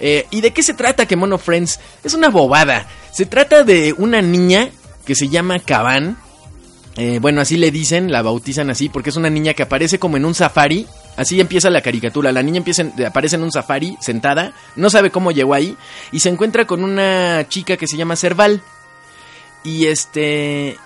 [0.00, 1.78] ¿Y de qué se trata Kemono Friends?
[2.02, 2.88] Es una bobada.
[3.12, 4.70] Se trata de una niña
[5.04, 6.16] que se llama Kaban.
[7.02, 10.18] Eh, bueno, así le dicen, la bautizan así, porque es una niña que aparece como
[10.18, 10.86] en un safari.
[11.16, 12.30] Así empieza la caricatura.
[12.30, 12.62] La niña
[13.06, 15.78] aparece en un safari, sentada, no sabe cómo llegó ahí,
[16.12, 18.60] y se encuentra con una chica que se llama Cerval.
[19.64, 20.76] Y este.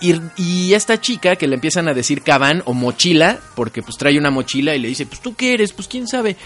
[0.00, 4.18] Y, y, esta chica que le empiezan a decir cabán o mochila, porque pues trae
[4.18, 6.36] una mochila y le dice, pues tú qué eres, pues quién sabe.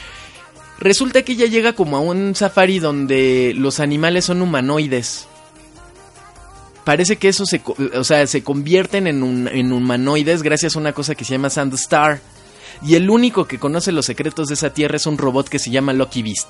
[0.78, 5.28] Resulta que ella llega como a un safari donde los animales son humanoides.
[6.84, 7.62] Parece que eso se,
[7.94, 11.50] o sea, se convierten en, un, en humanoides gracias a una cosa que se llama
[11.50, 12.20] Sandstar.
[12.84, 15.70] Y el único que conoce los secretos de esa tierra es un robot que se
[15.70, 16.48] llama Lucky Beast.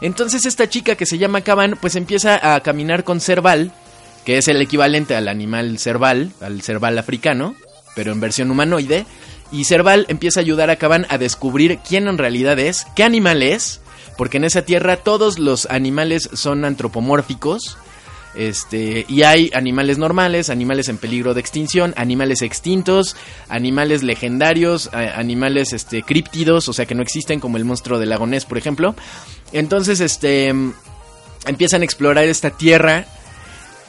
[0.00, 3.72] Entonces esta chica que se llama Caban pues empieza a caminar con Cerval,
[4.24, 7.54] que es el equivalente al animal cerval, al cerval africano,
[7.94, 9.04] pero en versión humanoide
[9.50, 13.42] Y Serval empieza a ayudar a Caban a descubrir quién en realidad es, qué animal
[13.42, 13.80] es,
[14.16, 17.76] porque en esa tierra todos los animales son antropomórficos.
[18.34, 23.14] Este, y hay animales normales, animales en peligro de extinción, animales extintos,
[23.48, 28.08] animales legendarios, a- animales este, críptidos, o sea que no existen, como el monstruo del
[28.08, 28.94] lago Ness, por ejemplo.
[29.52, 30.48] Entonces, este,
[31.46, 33.04] empiezan a explorar esta tierra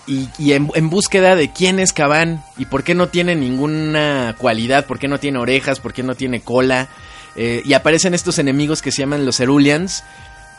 [0.06, 4.99] y, en, búsqueda de quién es Caban y por qué no tiene ninguna cualidad, por
[4.99, 6.90] qué no tiene orejas, por qué no tiene cola.
[7.38, 10.03] Eh, y aparecen estos enemigos que se llaman los Ceruleans,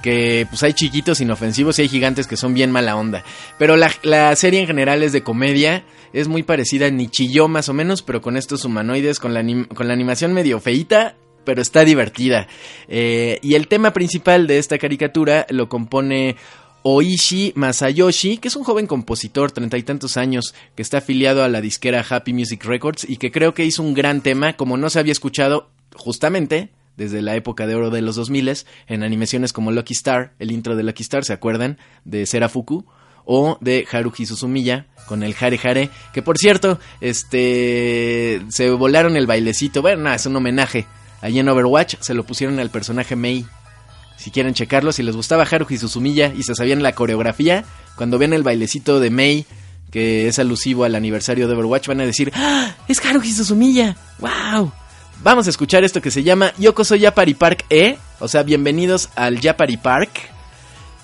[0.03, 3.25] que pues hay chiquitos inofensivos y hay gigantes que son bien mala onda.
[3.59, 7.69] Pero la, la serie en general es de comedia, es muy parecida a Nichillo más
[7.69, 9.43] o menos, pero con estos humanoides, con la,
[9.75, 12.49] con la animación medio feíta, pero está divertida.
[12.89, 16.37] Eh, y el tema principal de esta caricatura lo compone
[16.83, 21.49] Oishi Masayoshi, que es un joven compositor, treinta y tantos años, que está afiliado a
[21.49, 24.91] la disquera Happy Music Records y que creo que hizo un gran tema, como no
[24.91, 29.73] se había escuchado justamente desde la época de oro de los 2000 en animaciones como
[29.73, 31.79] Lucky Star, el intro de Lucky Star, ¿se acuerdan?
[32.05, 32.85] De Serafuku
[33.25, 39.27] o de Haruhi Suzumiya con el Hare Hare, que por cierto, este se volaron el
[39.27, 40.87] bailecito, bueno, es un homenaje.
[41.21, 43.47] Allí en Overwatch se lo pusieron al personaje Mei.
[44.17, 47.65] Si quieren checarlo, si les gustaba Haruhi Suzumiya y se sabían la coreografía,
[47.97, 49.47] cuando vean el bailecito de Mei,
[49.91, 52.75] que es alusivo al aniversario de Overwatch, van a decir, ¡Ah!
[52.89, 53.97] ¡Es Haruhi Suzumiya!
[54.19, 54.73] ¡Wow!
[55.23, 59.09] Vamos a escuchar esto que se llama Yoko Soy Yapari Park E, o sea, bienvenidos
[59.15, 60.11] al Yapari Park,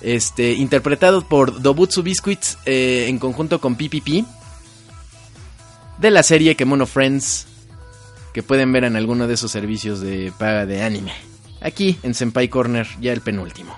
[0.01, 4.25] este, interpretado por Dobutsu Biscuits eh, en conjunto con PPP,
[5.97, 7.47] de la serie Kemono Friends,
[8.33, 11.13] que pueden ver en alguno de esos servicios de paga de anime.
[11.61, 13.75] Aquí en Senpai Corner, ya el penúltimo.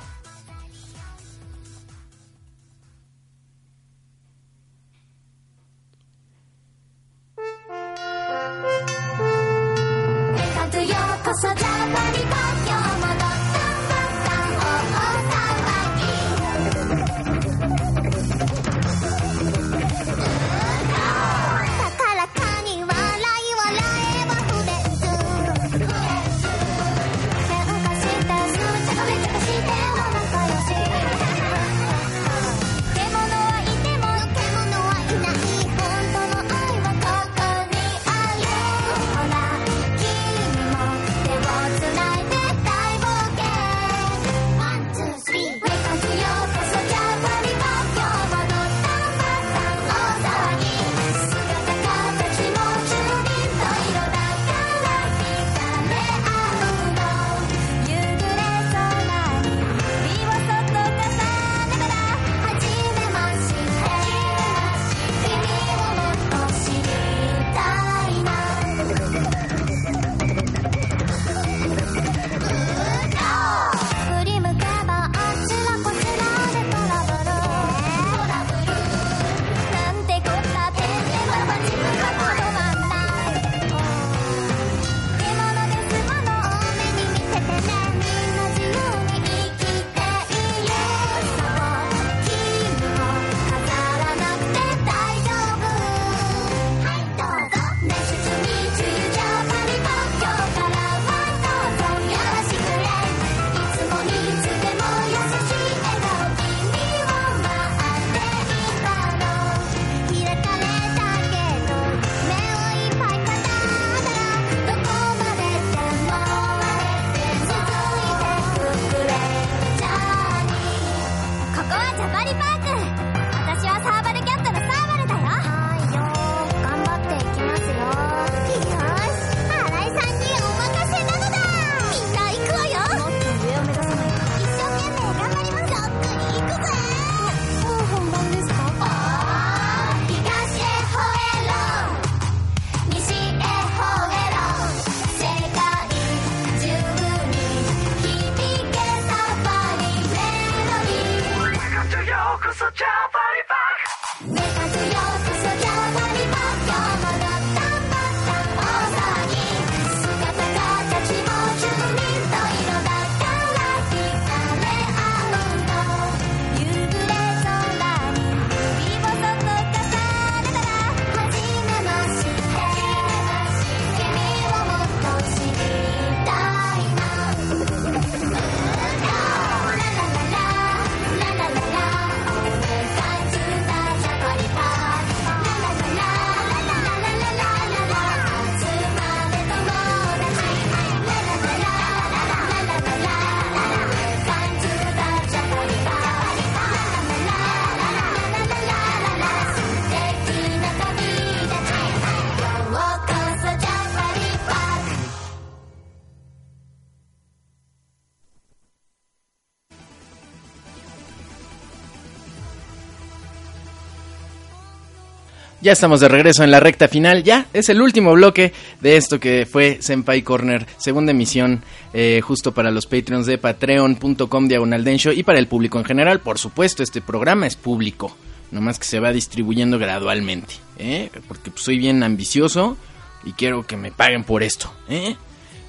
[215.63, 217.23] Ya estamos de regreso en la recta final.
[217.23, 221.63] Ya es el último bloque de esto que fue Senpai Corner, segunda emisión,
[221.93, 226.19] eh, justo para los Patreons de patreon.com diagonal densho y para el público en general.
[226.19, 228.13] Por supuesto, este programa es público,
[228.51, 231.09] nomás que se va distribuyendo gradualmente, ¿eh?
[231.29, 232.75] porque pues, soy bien ambicioso
[233.23, 234.69] y quiero que me paguen por esto.
[234.89, 235.15] ¿eh?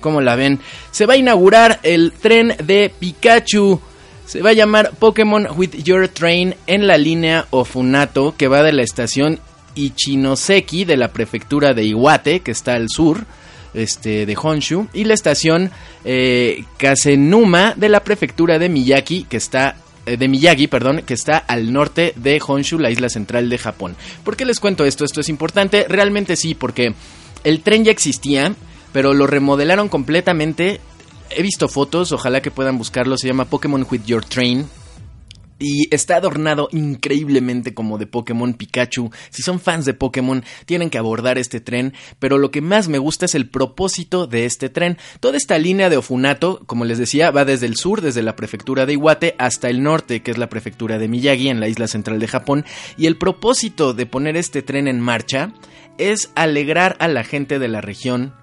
[0.00, 0.58] ¿Cómo la ven?
[0.90, 3.80] Se va a inaugurar el tren de Pikachu.
[4.26, 8.72] Se va a llamar Pokémon With Your Train en la línea Ofunato que va de
[8.72, 9.38] la estación
[9.74, 13.24] Ichinoseki de la prefectura de Iwate, que está al sur
[13.74, 15.70] este, de Honshu, y la estación
[16.04, 19.76] eh, Kasenuma de la prefectura de Miyagi, que está
[20.06, 23.96] eh, de Miyagi, perdón, que está al norte de Honshu, la isla central de Japón.
[24.22, 25.04] ¿Por qué les cuento esto?
[25.04, 25.86] Esto es importante.
[25.88, 26.94] Realmente sí, porque
[27.42, 28.54] el tren ya existía,
[28.92, 30.80] pero lo remodelaron completamente.
[31.30, 33.16] He visto fotos, ojalá que puedan buscarlo.
[33.16, 34.66] Se llama Pokémon With Your Train.
[35.58, 39.10] Y está adornado increíblemente como de Pokémon Pikachu.
[39.30, 41.94] Si son fans de Pokémon, tienen que abordar este tren.
[42.18, 44.98] Pero lo que más me gusta es el propósito de este tren.
[45.20, 48.84] Toda esta línea de Ofunato, como les decía, va desde el sur, desde la prefectura
[48.84, 52.18] de Iwate, hasta el norte, que es la prefectura de Miyagi, en la isla central
[52.18, 52.64] de Japón.
[52.96, 55.52] Y el propósito de poner este tren en marcha
[55.98, 58.34] es alegrar a la gente de la región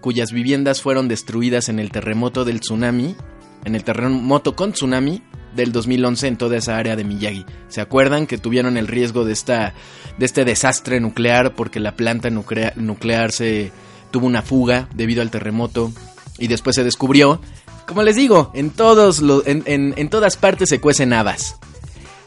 [0.00, 3.16] cuyas viviendas fueron destruidas en el terremoto del tsunami,
[3.64, 5.22] en el terremoto con tsunami
[5.54, 7.44] del 2011 en toda esa área de Miyagi.
[7.68, 9.74] ¿Se acuerdan que tuvieron el riesgo de esta
[10.18, 13.72] de este desastre nuclear porque la planta nuclear, nuclear se
[14.10, 15.92] tuvo una fuga debido al terremoto
[16.38, 17.40] y después se descubrió?
[17.86, 21.56] Como les digo, en todos los, en, en, en todas partes se cuecen habas.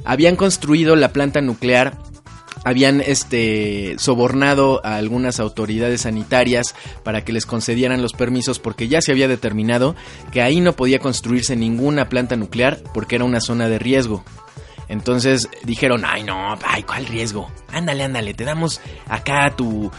[0.04, 1.98] Habían construido la planta nuclear
[2.64, 9.02] habían este sobornado a algunas autoridades sanitarias para que les concedieran los permisos porque ya
[9.02, 9.96] se había determinado
[10.32, 14.24] que ahí no podía construirse ninguna planta nuclear porque era una zona de riesgo.
[14.88, 17.52] Entonces dijeron, ay no, ay, ¿cuál riesgo?
[17.70, 19.92] Ándale, ándale, te damos acá tu...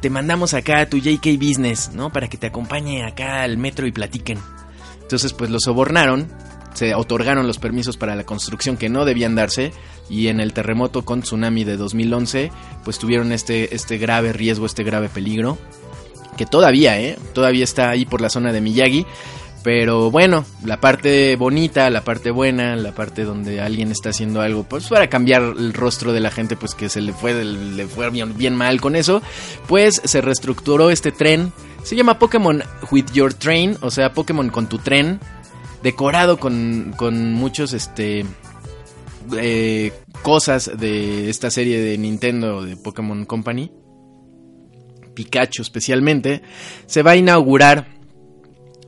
[0.00, 2.10] te mandamos acá a tu JK Business, ¿no?
[2.12, 4.38] Para que te acompañe acá al metro y platiquen.
[5.00, 6.32] Entonces pues lo sobornaron,
[6.74, 9.72] se otorgaron los permisos para la construcción que no debían darse
[10.08, 12.50] y en el terremoto con tsunami de 2011
[12.84, 15.58] pues tuvieron este, este grave riesgo, este grave peligro
[16.36, 17.18] que todavía, ¿eh?
[17.34, 19.06] Todavía está ahí por la zona de Miyagi.
[19.62, 24.64] Pero bueno, la parte bonita, la parte buena, la parte donde alguien está haciendo algo,
[24.64, 28.10] pues para cambiar el rostro de la gente, pues que se le fue, le fue
[28.10, 29.22] bien, bien mal con eso,
[29.68, 31.52] pues se reestructuró este tren.
[31.84, 35.20] Se llama Pokémon With Your Train, o sea, Pokémon con tu tren,
[35.82, 38.24] decorado con, con muchos, este,
[39.36, 39.92] eh,
[40.22, 43.72] cosas de esta serie de Nintendo de Pokémon Company.
[45.14, 46.42] Pikachu especialmente,
[46.86, 47.86] se va a inaugurar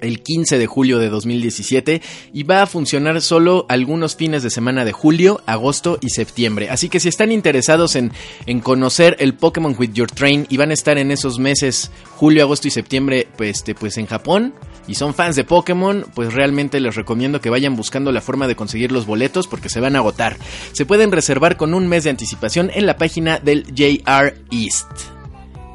[0.00, 2.02] el 15 de julio de 2017
[2.32, 6.70] y va a funcionar solo algunos fines de semana de julio, agosto y septiembre.
[6.70, 8.12] Así que si están interesados en,
[8.46, 12.42] en conocer el Pokémon With Your Train y van a estar en esos meses, julio,
[12.42, 14.54] agosto y septiembre, pues, este, pues en Japón,
[14.86, 18.56] y son fans de Pokémon, pues realmente les recomiendo que vayan buscando la forma de
[18.56, 20.36] conseguir los boletos porque se van a agotar.
[20.72, 25.14] Se pueden reservar con un mes de anticipación en la página del JR East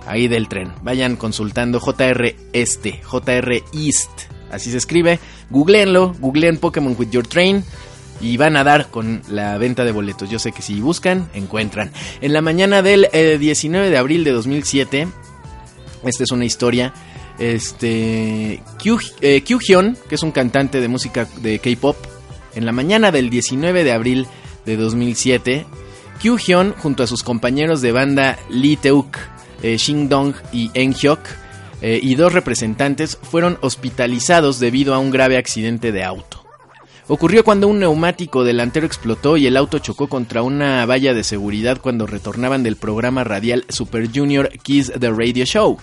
[0.09, 0.73] ahí del tren.
[0.81, 4.09] Vayan consultando JR Este, JR East,
[4.51, 5.19] así se escribe.
[5.49, 7.63] Googleenlo, googleen Pokémon with Your Train
[8.19, 10.29] y van a dar con la venta de boletos.
[10.29, 11.91] Yo sé que si buscan, encuentran.
[12.21, 15.07] En la mañana del eh, 19 de abril de 2007,
[16.03, 16.93] esta es una historia.
[17.39, 18.61] Este.
[18.77, 21.95] Kyu, eh, que es un cantante de música de K-pop,
[22.55, 24.27] en la mañana del 19 de abril
[24.65, 25.65] de 2007,
[26.21, 29.17] Kyu Hyun, junto a sus compañeros de banda Lee Teuk,
[29.63, 31.19] eh, Shin Dong y En Hyuk,
[31.81, 36.43] eh, y dos representantes fueron hospitalizados debido a un grave accidente de auto.
[37.07, 41.79] Ocurrió cuando un neumático delantero explotó y el auto chocó contra una valla de seguridad
[41.81, 45.77] cuando retornaban del programa radial Super Junior Kiss the Radio Show.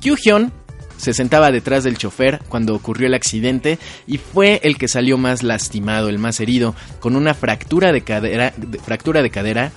[0.00, 0.52] Kyu Hyun
[0.96, 5.42] se sentaba detrás del chofer cuando ocurrió el accidente y fue el que salió más
[5.42, 9.72] lastimado, el más herido, con una fractura de cadera, de- fractura de cadera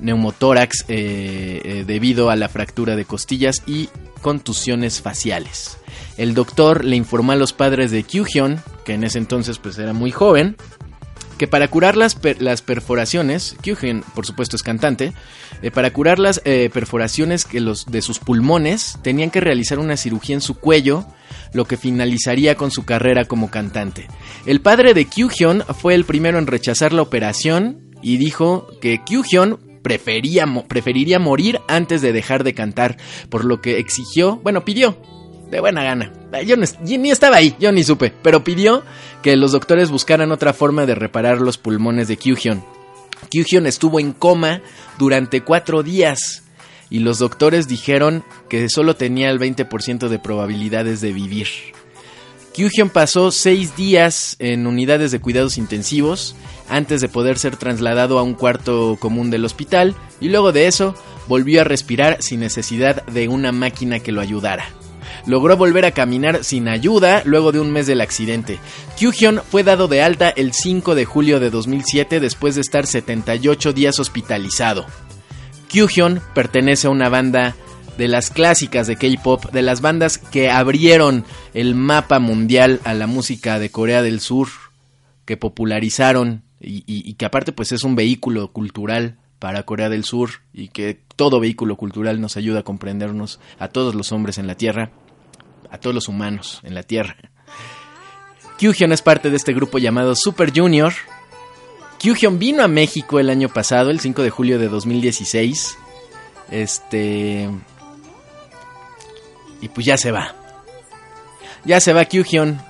[0.00, 3.88] neumotórax eh, eh, debido a la fractura de costillas y
[4.20, 5.78] contusiones faciales.
[6.16, 9.92] El doctor le informó a los padres de Kyuhyun, que en ese entonces pues era
[9.92, 10.56] muy joven,
[11.38, 15.12] que para curar las, per- las perforaciones, Kyuhyun por supuesto es cantante,
[15.62, 19.96] eh, para curar las eh, perforaciones que los, de sus pulmones tenían que realizar una
[19.96, 21.06] cirugía en su cuello,
[21.52, 24.08] lo que finalizaría con su carrera como cantante.
[24.44, 29.80] El padre de Kyuhyun fue el primero en rechazar la operación y dijo que Kyuhyun
[29.82, 32.96] prefería, preferiría morir antes de dejar de cantar,
[33.30, 35.00] por lo que exigió, bueno, pidió
[35.50, 36.12] de buena gana.
[36.44, 38.82] Yo, no ni estaba ahí, yo ni supe, pero pidió
[39.22, 42.62] que los doctores buscaran otra forma de reparar los pulmones de Kyuhyun.
[43.30, 44.60] Kyuhyun estuvo en coma
[44.98, 46.44] durante cuatro días
[46.90, 51.48] y los doctores dijeron que solo tenía el 20% de probabilidades de vivir.
[52.54, 56.34] Kyuhyun pasó seis días en unidades de cuidados intensivos
[56.68, 60.94] antes de poder ser trasladado a un cuarto común del hospital y luego de eso
[61.28, 64.64] volvió a respirar sin necesidad de una máquina que lo ayudara.
[65.28, 68.58] Logró volver a caminar sin ayuda luego de un mes del accidente.
[68.98, 73.72] Kyuhyun fue dado de alta el 5 de julio de 2007 después de estar 78
[73.74, 74.86] días hospitalizado.
[75.68, 77.54] Kyuhyun pertenece a una banda
[77.98, 83.06] de las clásicas de K-pop, de las bandas que abrieron el mapa mundial a la
[83.06, 84.48] música de Corea del Sur,
[85.26, 90.30] que popularizaron y, y- que aparte pues es un vehículo cultural para Corea del Sur
[90.54, 94.54] y que todo vehículo cultural nos ayuda a comprendernos a todos los hombres en la
[94.56, 94.90] Tierra,
[95.70, 97.16] a todos los humanos en la Tierra.
[98.58, 100.92] Kyuhyun es parte de este grupo llamado Super Junior.
[101.98, 105.78] Kyuhyun vino a México el año pasado, el 5 de julio de 2016.
[106.50, 107.48] Este.
[109.60, 110.34] Y pues ya se va.
[111.64, 112.60] Ya se va Kyuhyun.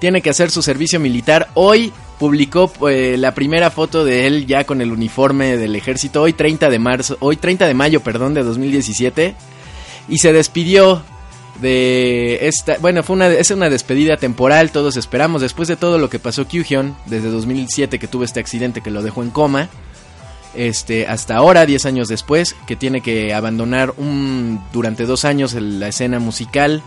[0.00, 1.48] Tiene que hacer su servicio militar.
[1.54, 6.22] Hoy publicó eh, la primera foto de él ya con el uniforme del ejército.
[6.22, 7.16] Hoy 30 de marzo.
[7.20, 9.34] Hoy 30 de mayo, perdón, de 2017.
[10.08, 11.04] Y se despidió
[11.60, 16.08] de esta, bueno, fue una es una despedida temporal, todos esperamos después de todo lo
[16.10, 19.68] que pasó Kyuhyun desde 2007 que tuvo este accidente que lo dejó en coma.
[20.54, 25.88] Este, hasta ahora, 10 años después, que tiene que abandonar un, durante dos años la
[25.88, 26.82] escena musical,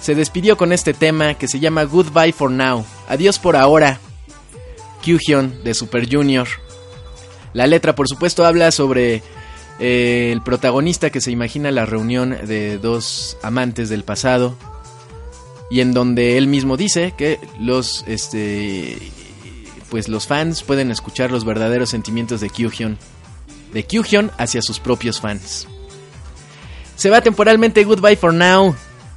[0.00, 2.84] se despidió con este tema que se llama Goodbye for Now.
[3.08, 4.00] Adiós por ahora.
[5.02, 6.46] Kyuhyun de Super Junior.
[7.54, 9.22] La letra, por supuesto, habla sobre
[9.78, 14.56] eh, el protagonista que se imagina la reunión de dos amantes del pasado
[15.70, 18.98] y en donde él mismo dice que los este
[19.90, 22.98] pues los fans pueden escuchar los verdaderos sentimientos de Kyuhyun
[23.72, 25.66] de Kyuhyun hacia sus propios fans.
[26.96, 28.74] Se va temporalmente Goodbye for Now.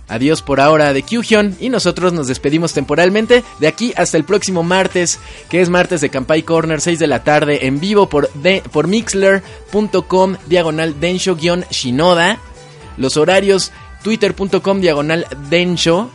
[0.09, 4.63] Adiós por ahora de Kyuhyun y nosotros nos despedimos temporalmente de aquí hasta el próximo
[4.63, 5.19] martes,
[5.49, 8.29] que es martes de Campai Corner, 6 de la tarde, en vivo por,
[8.71, 12.39] por mixler.com diagonal densho-shinoda.
[12.95, 16.09] Los horarios twitter.com diagonal densho,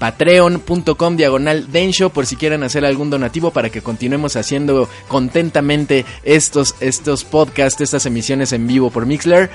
[0.00, 6.74] patreon.com diagonal densho por si quieren hacer algún donativo para que continuemos haciendo contentamente estos,
[6.80, 9.50] estos podcasts, estas emisiones en vivo por Mixler.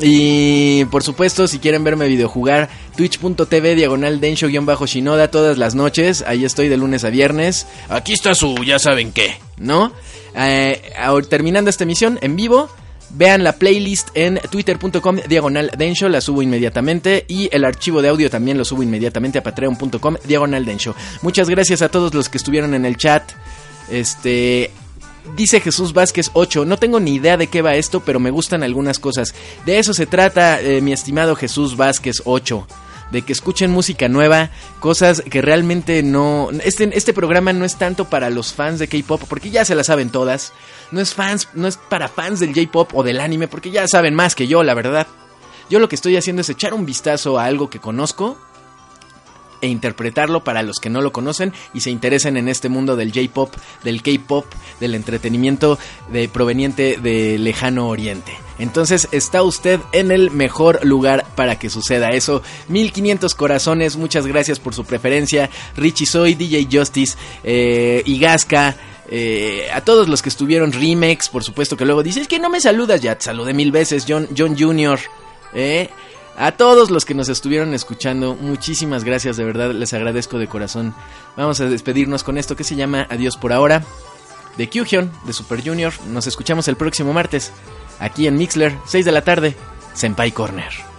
[0.00, 6.22] Y por supuesto, si quieren verme videojugar, twitch.tv diagonal densho-shinoda todas las noches.
[6.26, 7.66] Ahí estoy de lunes a viernes.
[7.88, 9.92] Aquí está su, ya saben qué, ¿no?
[10.34, 12.68] Eh, ahora, terminando esta emisión en vivo,
[13.10, 17.24] vean la playlist en twitter.com diagonal densho, la subo inmediatamente.
[17.26, 20.94] Y el archivo de audio también lo subo inmediatamente a patreon.com diagonal densho.
[21.22, 23.32] Muchas gracias a todos los que estuvieron en el chat.
[23.90, 24.70] Este,
[25.34, 28.62] Dice Jesús Vázquez 8, no tengo ni idea de qué va esto, pero me gustan
[28.62, 29.34] algunas cosas.
[29.64, 32.66] De eso se trata, eh, mi estimado Jesús Vázquez 8.
[33.10, 34.50] De que escuchen música nueva,
[34.80, 36.48] cosas que realmente no...
[36.64, 39.84] Este, este programa no es tanto para los fans de K-Pop, porque ya se la
[39.84, 40.52] saben todas.
[40.90, 44.14] No es, fans, no es para fans del J-Pop o del anime, porque ya saben
[44.14, 45.06] más que yo, la verdad.
[45.70, 48.38] Yo lo que estoy haciendo es echar un vistazo a algo que conozco
[49.60, 53.12] e interpretarlo para los que no lo conocen y se interesen en este mundo del
[53.12, 53.54] J-pop,
[53.84, 54.46] del K-pop,
[54.80, 55.78] del entretenimiento
[56.10, 58.32] de, proveniente de lejano oriente.
[58.58, 62.42] Entonces está usted en el mejor lugar para que suceda eso.
[62.68, 65.50] 1500 corazones, muchas gracias por su preferencia.
[65.76, 68.76] Richie Soy, DJ Justice, eh, Igasca.
[69.08, 72.60] Eh, a todos los que estuvieron Remix, por supuesto que luego dices que no me
[72.60, 74.98] saludas, ya te saludé mil veces, John, John Jr.
[76.36, 80.94] a todos los que nos estuvieron escuchando, muchísimas gracias, de verdad les agradezco de corazón.
[81.36, 83.84] Vamos a despedirnos con esto que se llama Adiós por ahora,
[84.56, 85.92] de Kyuhyun, de Super Junior.
[86.08, 87.52] Nos escuchamos el próximo martes,
[87.98, 89.56] aquí en Mixler, 6 de la tarde,
[89.94, 90.95] Senpai Corner.